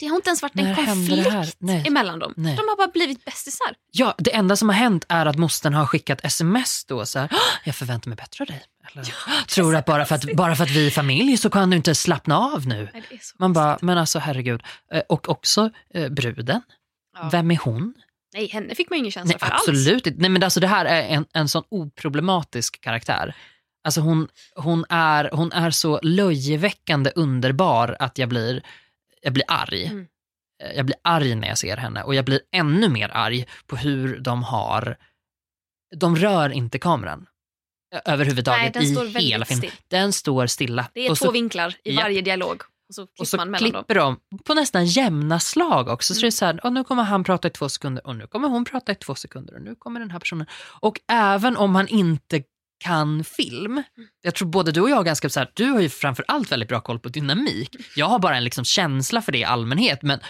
[0.00, 0.72] det, har inte ens varit en Mm.
[0.76, 0.94] När här?
[0.94, 1.84] konflikt Nej.
[1.86, 2.34] emellan dem.
[2.36, 2.56] Nej.
[2.56, 3.74] De har bara blivit bästisar.
[3.92, 7.28] Ja, det enda som har hänt är att mostern har skickat sms då så här,
[7.32, 8.62] "Åh, jag förväntar mig bättre av dig.
[8.92, 9.14] Eller,
[9.46, 11.76] tror du att bara, för att bara för att vi är familj så kan du
[11.76, 12.88] inte slappna av nu?
[12.94, 14.62] Nej, Man bara, men alltså herregud.
[14.92, 16.62] Eh, Och också eh, bruden,
[17.16, 17.28] Ja.
[17.32, 17.94] vem är hon?
[18.34, 19.62] Nej, henne fick man ju ingen känsla Nej, för alls.
[19.68, 20.20] absolut inte.
[20.20, 23.34] Nej, men alltså, det här är en, en sån oproblematisk karaktär.
[23.84, 28.62] Alltså hon, hon, är, hon är så löjeväckande underbar att jag blir,
[29.22, 29.84] jag blir arg.
[29.86, 30.06] Mm.
[30.62, 33.76] Eh, Jag blir arg när jag ser henne och jag blir ännu mer arg på
[33.76, 34.96] hur de har,
[35.96, 37.26] de rör inte kameran
[38.04, 39.58] överhuvudtaget Nej, den i står väldigt hela filmen.
[39.70, 39.80] still.
[39.88, 40.86] Den står stilla.
[40.94, 42.04] Det är och två så, vinklar i Japp.
[42.04, 42.62] varje dialog.
[42.88, 43.84] Och så klipper och så man mellan dem.
[43.84, 46.14] klipper de på nästan jämna slag också.
[46.14, 46.32] Så det är Mm.
[46.32, 48.92] så här, och nu kommer han prata i två sekunder och nu kommer hon prata
[48.92, 50.46] i två sekunder och nu kommer den här personen.
[50.80, 52.42] Och även om man inte
[52.84, 53.84] kan film, Mm.
[54.22, 56.52] jag tror både du och jag har ganska så här, du har ju framför allt
[56.52, 57.76] väldigt bra koll på dynamik.
[57.96, 60.02] Jag har bara en liksom känsla för det i allmänhet.
[60.02, 60.20] Men,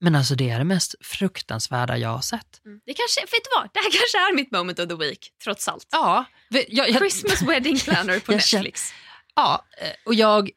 [0.00, 2.64] men alltså det är det mest fruktansvärda jag har sett.
[2.64, 2.80] Mm.
[2.86, 3.70] Det kanske, vet du vad?
[3.74, 5.86] Det här kanske är mitt moment of the week, trots allt.
[5.90, 8.92] Ja, jag, jag, Christmas wedding planner på Jag känner- Netflix.
[9.34, 10.50] ja eh, och jag,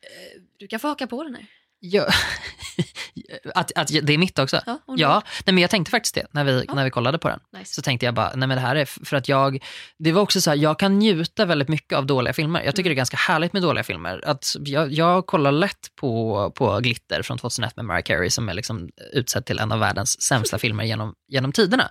[0.60, 1.46] Du kan få haka på den här.
[1.80, 2.06] Jag
[3.56, 4.62] att, att det är mitt också.
[4.66, 6.74] Ja, Ja, nej, men jag tänkte faktiskt det när vi, Ja.
[6.74, 7.40] när vi kollade på den.
[7.58, 7.74] Nice.
[7.74, 9.64] Så tänkte jag bara, nej men det här är för att jag,
[10.00, 12.64] det var också så här, jag kan njuta väldigt mycket av dåliga filmer.
[12.64, 14.22] Jag tycker det är ganska härligt med dåliga filmer.
[14.26, 18.54] Att jag, jag kollar lätt på, på Glitter från 2001 med Mariah Carey som är
[18.54, 21.90] liksom utsedd till en av världens sämsta filmer genom, genom tiderna.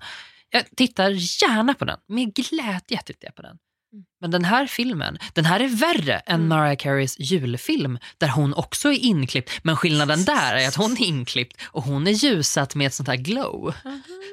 [0.51, 3.57] Jag tittar gärna på den, med glädje tittar jag på den.
[3.97, 4.05] Mm.
[4.21, 6.49] Men den här filmen, den här är värre än Mm.
[6.49, 9.51] Mariah Careys julfilm där hon också är inklippt.
[9.63, 13.09] Men skillnaden där är att hon är inklippt och hon är ljusat med ett sånt
[13.09, 13.75] här glow.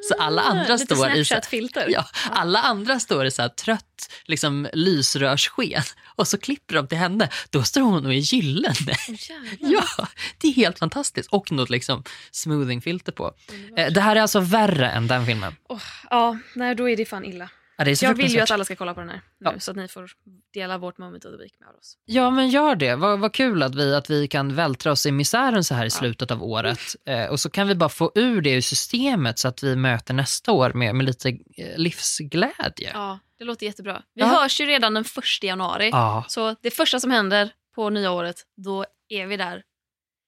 [0.10, 1.88] Så alla andra Lite står i så- Snapchat-filter.
[1.90, 5.84] Ja, alla andra står i så här trött liksom, lysrörssken
[6.16, 7.30] och så klipper de till henne.
[7.50, 8.74] Då står hon och är gyllene.
[9.08, 9.84] Jävlar.
[10.00, 10.08] Ja,
[10.38, 11.30] det är helt fantastiskt.
[11.30, 13.34] Och något liksom smoothingfilter på.
[13.78, 15.56] Eh, Det här är alltså värre än den filmen.
[15.70, 17.50] Åh, ja, nej, då är det fan illa.
[17.92, 19.60] Ja, Jag vill ju att alla ska kolla på den här nu, Ja.
[19.60, 20.12] så att ni får
[20.54, 21.98] dela vårt moment of the week med oss.
[22.06, 22.96] Ja, men gör det.
[22.96, 25.86] Vad, vad kul att vi, att vi kan vältra oss i misären så här i
[25.86, 25.90] Ja.
[25.90, 26.80] slutet av året.
[27.06, 30.14] Eh, och så kan vi bara få ur det ur systemet så att vi möter
[30.14, 32.92] nästa år med, med lite eh, livsglädje.
[32.94, 34.02] Ja, det låter jättebra.
[34.16, 34.28] Vi Ja.
[34.28, 35.90] hörs ju redan den första januari.
[35.92, 36.26] Ja.
[36.28, 39.62] Så det första som händer på nya året, då är vi där.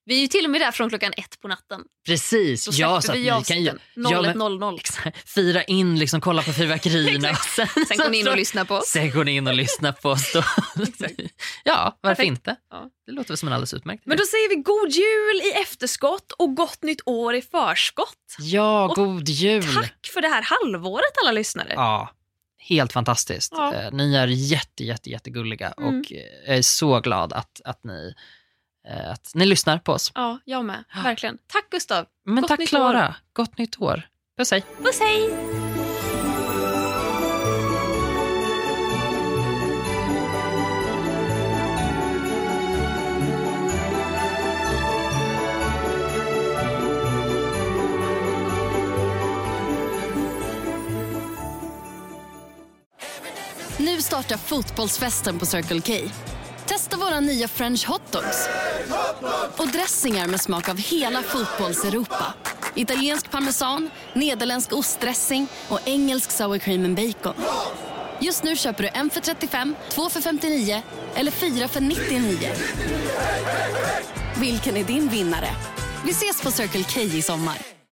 [0.08, 1.82] Vi är ju till och med där från klockan ett på natten.
[2.06, 2.66] Precis.
[2.66, 4.76] Då Ja, så att vi kan ju 01.00.
[4.80, 7.36] exakt, fira in, liksom, kolla på fyrverkerierna.
[7.56, 8.88] sen, Sen går ni in och lyssnar på oss.
[8.88, 10.34] Sen går ni in och lyssnar på oss.
[11.64, 12.28] Ja, varför Perfekt.
[12.28, 12.56] inte?
[12.70, 12.90] Ja.
[13.06, 16.32] Det låter väl som en alldeles utmärkt Men då säger vi god jul i efterskott
[16.32, 18.36] och gott nytt år i förskott.
[18.40, 19.74] Ja, och god jul.
[19.76, 21.74] Tack för det här halvåret alla lyssnare.
[21.76, 22.10] Ja,
[22.58, 23.54] helt fantastiskt.
[23.56, 23.74] Ja.
[23.74, 26.00] Eh, Ni är jätte, jätte, jättegulliga Mm.
[26.00, 28.14] och eh, jag är så glad att, att, ni,
[29.12, 30.12] att ni lyssnar på oss.
[30.16, 30.84] Ja, jag med.
[31.04, 31.38] Verkligen.
[31.48, 32.06] Tack Gustav.
[32.26, 33.16] Men Gott tack Klara.
[33.34, 34.08] Gott nytt år.
[34.38, 34.64] Puss hej.
[34.84, 35.30] Puss hej!
[53.80, 55.94] Nu startar fotbollsfesten på Circle K.
[56.68, 58.50] Testa våra nya french hotdogs
[59.58, 62.34] och dressingar med smak av hela fotbolls-Europa.
[62.76, 67.34] Italiensk parmesan, nederländsk ostdressing och engelsk sour cream and bacon.
[68.20, 70.82] Just nu köper du en för 35, två för 59
[71.16, 72.52] eller fyra för 99.
[74.38, 75.50] Vilken är din vinnare?
[76.06, 77.75] Vi ses på Circle K i sommar.